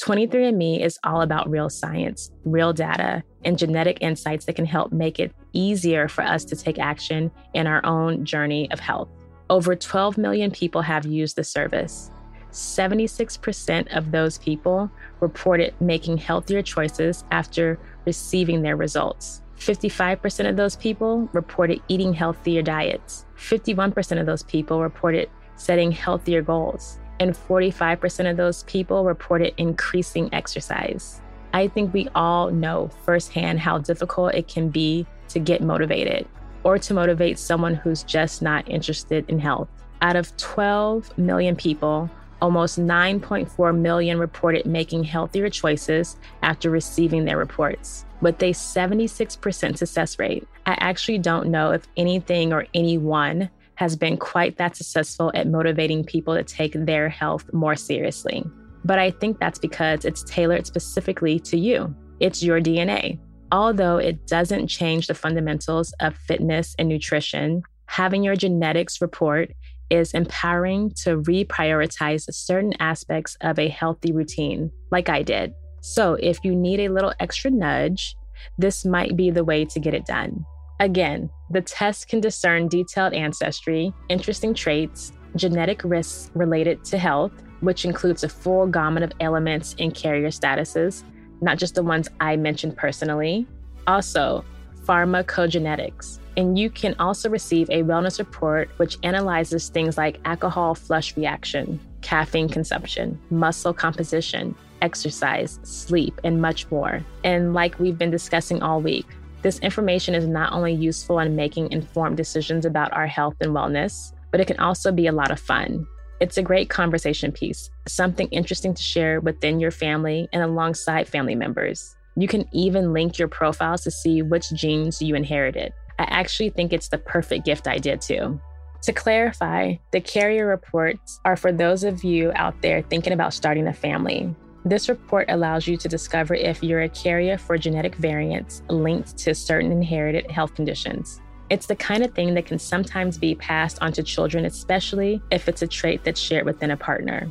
23andMe 0.00 0.82
is 0.82 0.98
all 1.04 1.20
about 1.20 1.50
real 1.50 1.68
science, 1.68 2.30
real 2.46 2.72
data, 2.72 3.22
and 3.44 3.58
genetic 3.58 3.98
insights 4.00 4.46
that 4.46 4.56
can 4.56 4.64
help 4.64 4.90
make 4.90 5.20
it 5.20 5.34
easier 5.52 6.08
for 6.08 6.24
us 6.24 6.46
to 6.46 6.56
take 6.56 6.78
action 6.78 7.30
in 7.52 7.66
our 7.66 7.84
own 7.84 8.24
journey 8.24 8.70
of 8.70 8.80
health. 8.80 9.10
Over 9.50 9.76
12 9.76 10.16
million 10.16 10.50
people 10.50 10.80
have 10.80 11.04
used 11.04 11.36
the 11.36 11.44
service. 11.44 12.10
76% 12.50 13.94
of 13.94 14.12
those 14.12 14.38
people 14.38 14.90
reported 15.20 15.74
making 15.78 16.16
healthier 16.16 16.62
choices 16.62 17.22
after 17.30 17.78
receiving 18.06 18.62
their 18.62 18.76
results. 18.76 19.42
55% 19.58 20.48
of 20.48 20.56
those 20.56 20.76
people 20.76 21.28
reported 21.32 21.80
eating 21.88 22.12
healthier 22.12 22.62
diets. 22.62 23.24
51% 23.36 24.20
of 24.20 24.26
those 24.26 24.42
people 24.42 24.82
reported 24.82 25.30
setting 25.56 25.92
healthier 25.92 26.42
goals 26.42 26.98
and 27.20 27.34
45% 27.34 28.30
of 28.30 28.36
those 28.36 28.64
people 28.64 29.04
reported 29.04 29.54
increasing 29.56 30.28
exercise. 30.32 31.20
I 31.52 31.68
think 31.68 31.94
we 31.94 32.08
all 32.14 32.50
know 32.50 32.90
firsthand 33.04 33.60
how 33.60 33.78
difficult 33.78 34.34
it 34.34 34.48
can 34.48 34.68
be 34.70 35.06
to 35.28 35.38
get 35.38 35.60
motivated 35.60 36.26
or 36.64 36.78
to 36.78 36.94
motivate 36.94 37.38
someone 37.38 37.74
who's 37.74 38.02
just 38.02 38.42
not 38.42 38.68
interested 38.68 39.24
in 39.28 39.38
health. 39.38 39.68
Out 40.02 40.16
of 40.16 40.36
12 40.36 41.16
million 41.16 41.54
people, 41.54 42.10
almost 42.40 42.78
9.4 42.78 43.78
million 43.78 44.18
reported 44.18 44.66
making 44.66 45.04
healthier 45.04 45.48
choices 45.48 46.16
after 46.42 46.70
receiving 46.70 47.24
their 47.24 47.38
reports, 47.38 48.04
with 48.20 48.42
a 48.42 48.50
76% 48.52 49.76
success 49.76 50.18
rate. 50.18 50.46
I 50.66 50.76
actually 50.80 51.18
don't 51.18 51.48
know 51.48 51.72
if 51.72 51.86
anything 51.96 52.52
or 52.52 52.66
anyone 52.74 53.50
has 53.76 53.96
been 53.96 54.16
quite 54.16 54.56
that 54.58 54.76
successful 54.76 55.32
at 55.34 55.48
motivating 55.48 56.04
people 56.04 56.34
to 56.34 56.44
take 56.44 56.72
their 56.74 57.08
health 57.08 57.52
more 57.52 57.76
seriously. 57.76 58.44
But 58.84 58.98
I 58.98 59.10
think 59.10 59.38
that's 59.38 59.58
because 59.58 60.04
it's 60.04 60.22
tailored 60.24 60.66
specifically 60.66 61.40
to 61.40 61.58
you. 61.58 61.94
It's 62.20 62.42
your 62.42 62.60
DNA. 62.60 63.18
Although 63.50 63.98
it 63.98 64.26
doesn't 64.26 64.68
change 64.68 65.06
the 65.06 65.14
fundamentals 65.14 65.92
of 66.00 66.16
fitness 66.16 66.74
and 66.78 66.88
nutrition, 66.88 67.62
having 67.86 68.22
your 68.22 68.36
genetics 68.36 69.00
report 69.00 69.52
is 69.90 70.12
empowering 70.12 70.90
to 71.02 71.20
reprioritize 71.22 72.32
certain 72.32 72.74
aspects 72.80 73.36
of 73.40 73.58
a 73.58 73.68
healthy 73.68 74.12
routine, 74.12 74.70
like 74.90 75.08
I 75.08 75.22
did. 75.22 75.52
So, 75.80 76.14
if 76.14 76.38
you 76.44 76.54
need 76.54 76.80
a 76.80 76.88
little 76.88 77.12
extra 77.20 77.50
nudge, 77.50 78.16
this 78.58 78.84
might 78.84 79.16
be 79.16 79.30
the 79.30 79.44
way 79.44 79.64
to 79.66 79.80
get 79.80 79.94
it 79.94 80.06
done. 80.06 80.44
Again, 80.80 81.30
the 81.50 81.60
test 81.60 82.08
can 82.08 82.20
discern 82.20 82.68
detailed 82.68 83.12
ancestry, 83.12 83.92
interesting 84.08 84.54
traits, 84.54 85.12
genetic 85.36 85.82
risks 85.84 86.30
related 86.34 86.84
to 86.86 86.98
health, 86.98 87.32
which 87.60 87.84
includes 87.84 88.24
a 88.24 88.28
full 88.28 88.66
gamut 88.66 89.02
of 89.02 89.12
elements 89.20 89.76
and 89.78 89.94
carrier 89.94 90.28
statuses, 90.28 91.04
not 91.40 91.58
just 91.58 91.74
the 91.74 91.82
ones 91.82 92.08
I 92.20 92.36
mentioned 92.36 92.76
personally. 92.76 93.46
Also, 93.86 94.44
pharmacogenetics. 94.84 96.18
And 96.36 96.58
you 96.58 96.70
can 96.70 96.96
also 96.98 97.30
receive 97.30 97.70
a 97.70 97.82
wellness 97.82 98.18
report 98.18 98.70
which 98.78 98.98
analyzes 99.02 99.68
things 99.68 99.96
like 99.96 100.20
alcohol 100.24 100.74
flush 100.74 101.16
reaction, 101.16 101.78
caffeine 102.02 102.48
consumption, 102.48 103.18
muscle 103.30 103.72
composition, 103.72 104.54
exercise, 104.82 105.58
sleep, 105.62 106.20
and 106.24 106.42
much 106.42 106.70
more. 106.70 107.04
And 107.22 107.54
like 107.54 107.78
we've 107.78 107.98
been 107.98 108.10
discussing 108.10 108.62
all 108.62 108.80
week, 108.80 109.06
this 109.42 109.58
information 109.60 110.14
is 110.14 110.26
not 110.26 110.52
only 110.52 110.72
useful 110.72 111.18
in 111.18 111.36
making 111.36 111.70
informed 111.70 112.16
decisions 112.16 112.64
about 112.64 112.92
our 112.92 113.06
health 113.06 113.36
and 113.40 113.52
wellness, 113.52 114.12
but 114.30 114.40
it 114.40 114.46
can 114.46 114.58
also 114.58 114.90
be 114.90 115.06
a 115.06 115.12
lot 115.12 115.30
of 115.30 115.38
fun. 115.38 115.86
It's 116.20 116.38
a 116.38 116.42
great 116.42 116.70
conversation 116.70 117.30
piece, 117.30 117.70
something 117.86 118.28
interesting 118.28 118.72
to 118.72 118.82
share 118.82 119.20
within 119.20 119.60
your 119.60 119.70
family 119.70 120.28
and 120.32 120.42
alongside 120.42 121.08
family 121.08 121.34
members. 121.34 121.94
You 122.16 122.28
can 122.28 122.48
even 122.52 122.92
link 122.92 123.18
your 123.18 123.28
profiles 123.28 123.82
to 123.82 123.90
see 123.90 124.22
which 124.22 124.52
genes 124.54 125.02
you 125.02 125.14
inherited. 125.14 125.72
I 125.98 126.04
actually 126.04 126.50
think 126.50 126.72
it's 126.72 126.88
the 126.88 126.98
perfect 126.98 127.44
gift 127.44 127.66
idea, 127.66 127.96
too. 127.96 128.40
To 128.82 128.92
clarify, 128.92 129.76
the 129.92 130.00
carrier 130.00 130.46
reports 130.46 131.20
are 131.24 131.36
for 131.36 131.52
those 131.52 131.84
of 131.84 132.04
you 132.04 132.32
out 132.34 132.60
there 132.60 132.82
thinking 132.82 133.12
about 133.12 133.32
starting 133.32 133.66
a 133.66 133.72
family. 133.72 134.34
This 134.66 134.88
report 134.88 135.26
allows 135.30 135.66
you 135.66 135.76
to 135.76 135.88
discover 135.88 136.34
if 136.34 136.62
you're 136.62 136.82
a 136.82 136.88
carrier 136.88 137.38
for 137.38 137.56
genetic 137.56 137.94
variants 137.96 138.62
linked 138.68 139.16
to 139.18 139.34
certain 139.34 139.72
inherited 139.72 140.30
health 140.30 140.54
conditions. 140.54 141.20
It's 141.50 141.66
the 141.66 141.76
kind 141.76 142.02
of 142.02 142.14
thing 142.14 142.34
that 142.34 142.46
can 142.46 142.58
sometimes 142.58 143.18
be 143.18 143.34
passed 143.34 143.78
on 143.82 143.92
to 143.92 144.02
children, 144.02 144.46
especially 144.46 145.20
if 145.30 145.48
it's 145.48 145.62
a 145.62 145.66
trait 145.66 146.02
that's 146.02 146.20
shared 146.20 146.46
within 146.46 146.70
a 146.70 146.76
partner. 146.76 147.30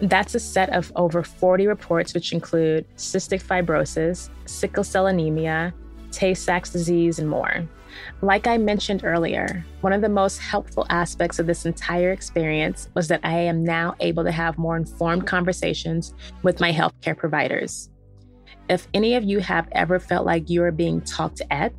That's 0.00 0.34
a 0.34 0.40
set 0.40 0.70
of 0.70 0.92
over 0.96 1.22
40 1.22 1.66
reports, 1.66 2.12
which 2.12 2.32
include 2.32 2.86
cystic 2.96 3.42
fibrosis, 3.42 4.28
sickle 4.44 4.84
cell 4.84 5.06
anemia, 5.06 5.72
Tay 6.10 6.34
Sachs 6.34 6.70
disease, 6.70 7.18
and 7.18 7.28
more. 7.28 7.66
Like 8.22 8.46
I 8.46 8.58
mentioned 8.58 9.04
earlier, 9.04 9.64
one 9.80 9.92
of 9.92 10.02
the 10.02 10.08
most 10.08 10.38
helpful 10.38 10.86
aspects 10.90 11.38
of 11.38 11.46
this 11.46 11.66
entire 11.66 12.12
experience 12.12 12.88
was 12.94 13.08
that 13.08 13.20
I 13.22 13.38
am 13.38 13.64
now 13.64 13.94
able 14.00 14.24
to 14.24 14.32
have 14.32 14.58
more 14.58 14.76
informed 14.76 15.26
conversations 15.26 16.14
with 16.42 16.60
my 16.60 16.72
healthcare 16.72 17.16
providers. 17.16 17.90
If 18.68 18.88
any 18.94 19.14
of 19.14 19.24
you 19.24 19.40
have 19.40 19.68
ever 19.72 19.98
felt 19.98 20.24
like 20.24 20.48
you 20.48 20.62
are 20.62 20.72
being 20.72 21.00
talked 21.02 21.42
at 21.50 21.74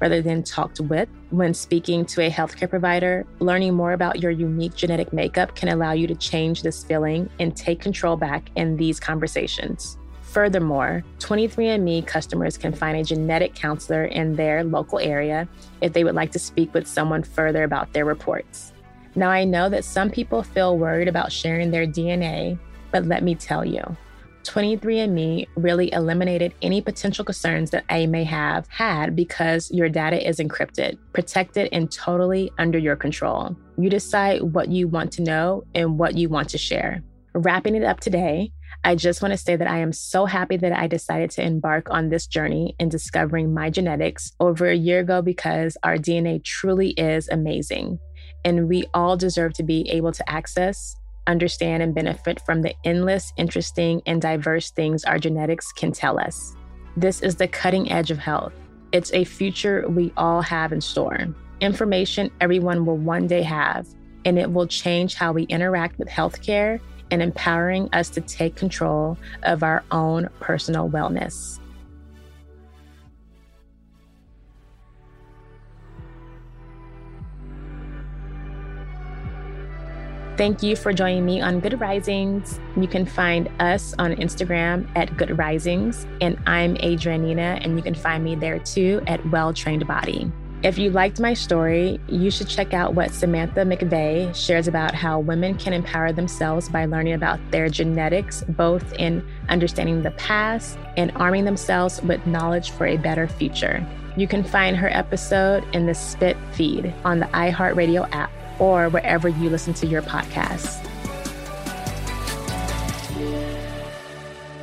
rather 0.00 0.22
than 0.22 0.42
talked 0.42 0.80
with 0.80 1.08
when 1.28 1.52
speaking 1.52 2.06
to 2.06 2.22
a 2.22 2.30
healthcare 2.30 2.68
provider, 2.68 3.26
learning 3.38 3.74
more 3.74 3.92
about 3.92 4.20
your 4.20 4.30
unique 4.30 4.74
genetic 4.74 5.12
makeup 5.12 5.54
can 5.54 5.68
allow 5.68 5.92
you 5.92 6.06
to 6.06 6.14
change 6.14 6.62
this 6.62 6.82
feeling 6.82 7.28
and 7.38 7.54
take 7.54 7.80
control 7.80 8.16
back 8.16 8.50
in 8.56 8.76
these 8.76 8.98
conversations. 8.98 9.98
Furthermore, 10.30 11.02
23andMe 11.18 12.06
customers 12.06 12.56
can 12.56 12.72
find 12.72 12.96
a 12.96 13.02
genetic 13.02 13.52
counselor 13.56 14.04
in 14.04 14.36
their 14.36 14.62
local 14.62 15.00
area 15.00 15.48
if 15.80 15.92
they 15.92 16.04
would 16.04 16.14
like 16.14 16.30
to 16.30 16.38
speak 16.38 16.72
with 16.72 16.86
someone 16.86 17.24
further 17.24 17.64
about 17.64 17.92
their 17.92 18.04
reports. 18.04 18.72
Now, 19.16 19.28
I 19.28 19.42
know 19.42 19.68
that 19.68 19.84
some 19.84 20.08
people 20.08 20.44
feel 20.44 20.78
worried 20.78 21.08
about 21.08 21.32
sharing 21.32 21.72
their 21.72 21.84
DNA, 21.84 22.56
but 22.92 23.06
let 23.06 23.24
me 23.24 23.34
tell 23.34 23.64
you, 23.64 23.82
23andMe 24.44 25.48
really 25.56 25.92
eliminated 25.92 26.54
any 26.62 26.80
potential 26.80 27.24
concerns 27.24 27.70
that 27.70 27.84
I 27.90 28.06
may 28.06 28.22
have 28.22 28.68
had 28.68 29.16
because 29.16 29.68
your 29.72 29.88
data 29.88 30.24
is 30.26 30.38
encrypted, 30.38 30.96
protected, 31.12 31.68
and 31.72 31.90
totally 31.90 32.52
under 32.56 32.78
your 32.78 32.94
control. 32.94 33.56
You 33.76 33.90
decide 33.90 34.42
what 34.42 34.68
you 34.68 34.86
want 34.86 35.10
to 35.14 35.22
know 35.22 35.64
and 35.74 35.98
what 35.98 36.16
you 36.16 36.28
want 36.28 36.50
to 36.50 36.58
share. 36.58 37.02
Wrapping 37.34 37.74
it 37.74 37.82
up 37.82 37.98
today, 37.98 38.52
I 38.82 38.94
just 38.94 39.20
want 39.20 39.32
to 39.32 39.38
say 39.38 39.56
that 39.56 39.68
I 39.68 39.78
am 39.78 39.92
so 39.92 40.24
happy 40.24 40.56
that 40.56 40.72
I 40.72 40.86
decided 40.86 41.30
to 41.32 41.42
embark 41.42 41.88
on 41.90 42.08
this 42.08 42.26
journey 42.26 42.74
in 42.78 42.88
discovering 42.88 43.52
my 43.52 43.68
genetics 43.68 44.32
over 44.40 44.68
a 44.68 44.76
year 44.76 45.00
ago 45.00 45.20
because 45.20 45.76
our 45.82 45.96
DNA 45.96 46.42
truly 46.42 46.90
is 46.90 47.28
amazing. 47.28 47.98
And 48.44 48.68
we 48.68 48.84
all 48.94 49.16
deserve 49.16 49.52
to 49.54 49.62
be 49.62 49.88
able 49.90 50.12
to 50.12 50.30
access, 50.30 50.96
understand, 51.26 51.82
and 51.82 51.94
benefit 51.94 52.40
from 52.46 52.62
the 52.62 52.74
endless, 52.84 53.32
interesting, 53.36 54.00
and 54.06 54.22
diverse 54.22 54.70
things 54.70 55.04
our 55.04 55.18
genetics 55.18 55.72
can 55.72 55.92
tell 55.92 56.18
us. 56.18 56.56
This 56.96 57.20
is 57.20 57.36
the 57.36 57.48
cutting 57.48 57.92
edge 57.92 58.10
of 58.10 58.18
health. 58.18 58.54
It's 58.92 59.12
a 59.12 59.24
future 59.24 59.86
we 59.88 60.12
all 60.16 60.40
have 60.40 60.72
in 60.72 60.80
store. 60.80 61.28
Information 61.60 62.30
everyone 62.40 62.86
will 62.86 62.96
one 62.96 63.26
day 63.26 63.42
have, 63.42 63.86
and 64.24 64.38
it 64.38 64.50
will 64.50 64.66
change 64.66 65.14
how 65.14 65.32
we 65.32 65.42
interact 65.44 65.98
with 65.98 66.08
healthcare 66.08 66.80
and 67.10 67.22
empowering 67.22 67.88
us 67.92 68.08
to 68.10 68.20
take 68.20 68.56
control 68.56 69.18
of 69.42 69.62
our 69.62 69.82
own 69.90 70.28
personal 70.40 70.88
wellness. 70.88 71.60
Thank 80.40 80.62
you 80.62 80.74
for 80.74 80.94
joining 80.94 81.26
me 81.26 81.42
on 81.42 81.60
Good 81.60 81.78
Risings. 81.78 82.58
You 82.74 82.88
can 82.88 83.04
find 83.04 83.50
us 83.60 83.94
on 83.98 84.16
Instagram 84.16 84.88
at 84.96 85.14
Good 85.18 85.36
Risings, 85.36 86.06
and 86.22 86.38
I'm 86.46 86.76
Adrianne 86.76 87.20
Nina, 87.20 87.58
and 87.60 87.76
you 87.76 87.82
can 87.82 87.94
find 87.94 88.24
me 88.24 88.36
there 88.36 88.58
too 88.58 89.02
at 89.06 89.22
Well 89.30 89.52
Trained 89.52 89.86
Body. 89.86 90.32
If 90.62 90.76
you 90.76 90.90
liked 90.90 91.18
my 91.18 91.32
story, 91.32 91.98
you 92.06 92.30
should 92.30 92.46
check 92.46 92.74
out 92.74 92.94
what 92.94 93.12
Samantha 93.12 93.60
McVeigh 93.60 94.34
shares 94.34 94.68
about 94.68 94.94
how 94.94 95.18
women 95.18 95.54
can 95.56 95.72
empower 95.72 96.12
themselves 96.12 96.68
by 96.68 96.84
learning 96.84 97.14
about 97.14 97.40
their 97.50 97.70
genetics, 97.70 98.44
both 98.46 98.92
in 98.92 99.26
understanding 99.48 100.02
the 100.02 100.10
past 100.12 100.76
and 100.98 101.12
arming 101.16 101.46
themselves 101.46 102.02
with 102.02 102.26
knowledge 102.26 102.72
for 102.72 102.86
a 102.86 102.98
better 102.98 103.26
future. 103.26 103.82
You 104.18 104.28
can 104.28 104.44
find 104.44 104.76
her 104.76 104.90
episode 104.90 105.64
in 105.74 105.86
the 105.86 105.94
Spit 105.94 106.36
feed 106.52 106.92
on 107.06 107.20
the 107.20 107.26
iHeartRadio 107.26 108.06
app 108.12 108.30
or 108.58 108.90
wherever 108.90 109.30
you 109.30 109.48
listen 109.48 109.72
to 109.72 109.86
your 109.86 110.02
podcasts. 110.02 110.86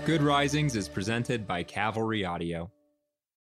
Good 0.05 0.21
Risings 0.21 0.75
is 0.75 0.88
presented 0.88 1.47
by 1.47 1.63
Cavalry 1.63 2.23
Audio. 2.23 2.71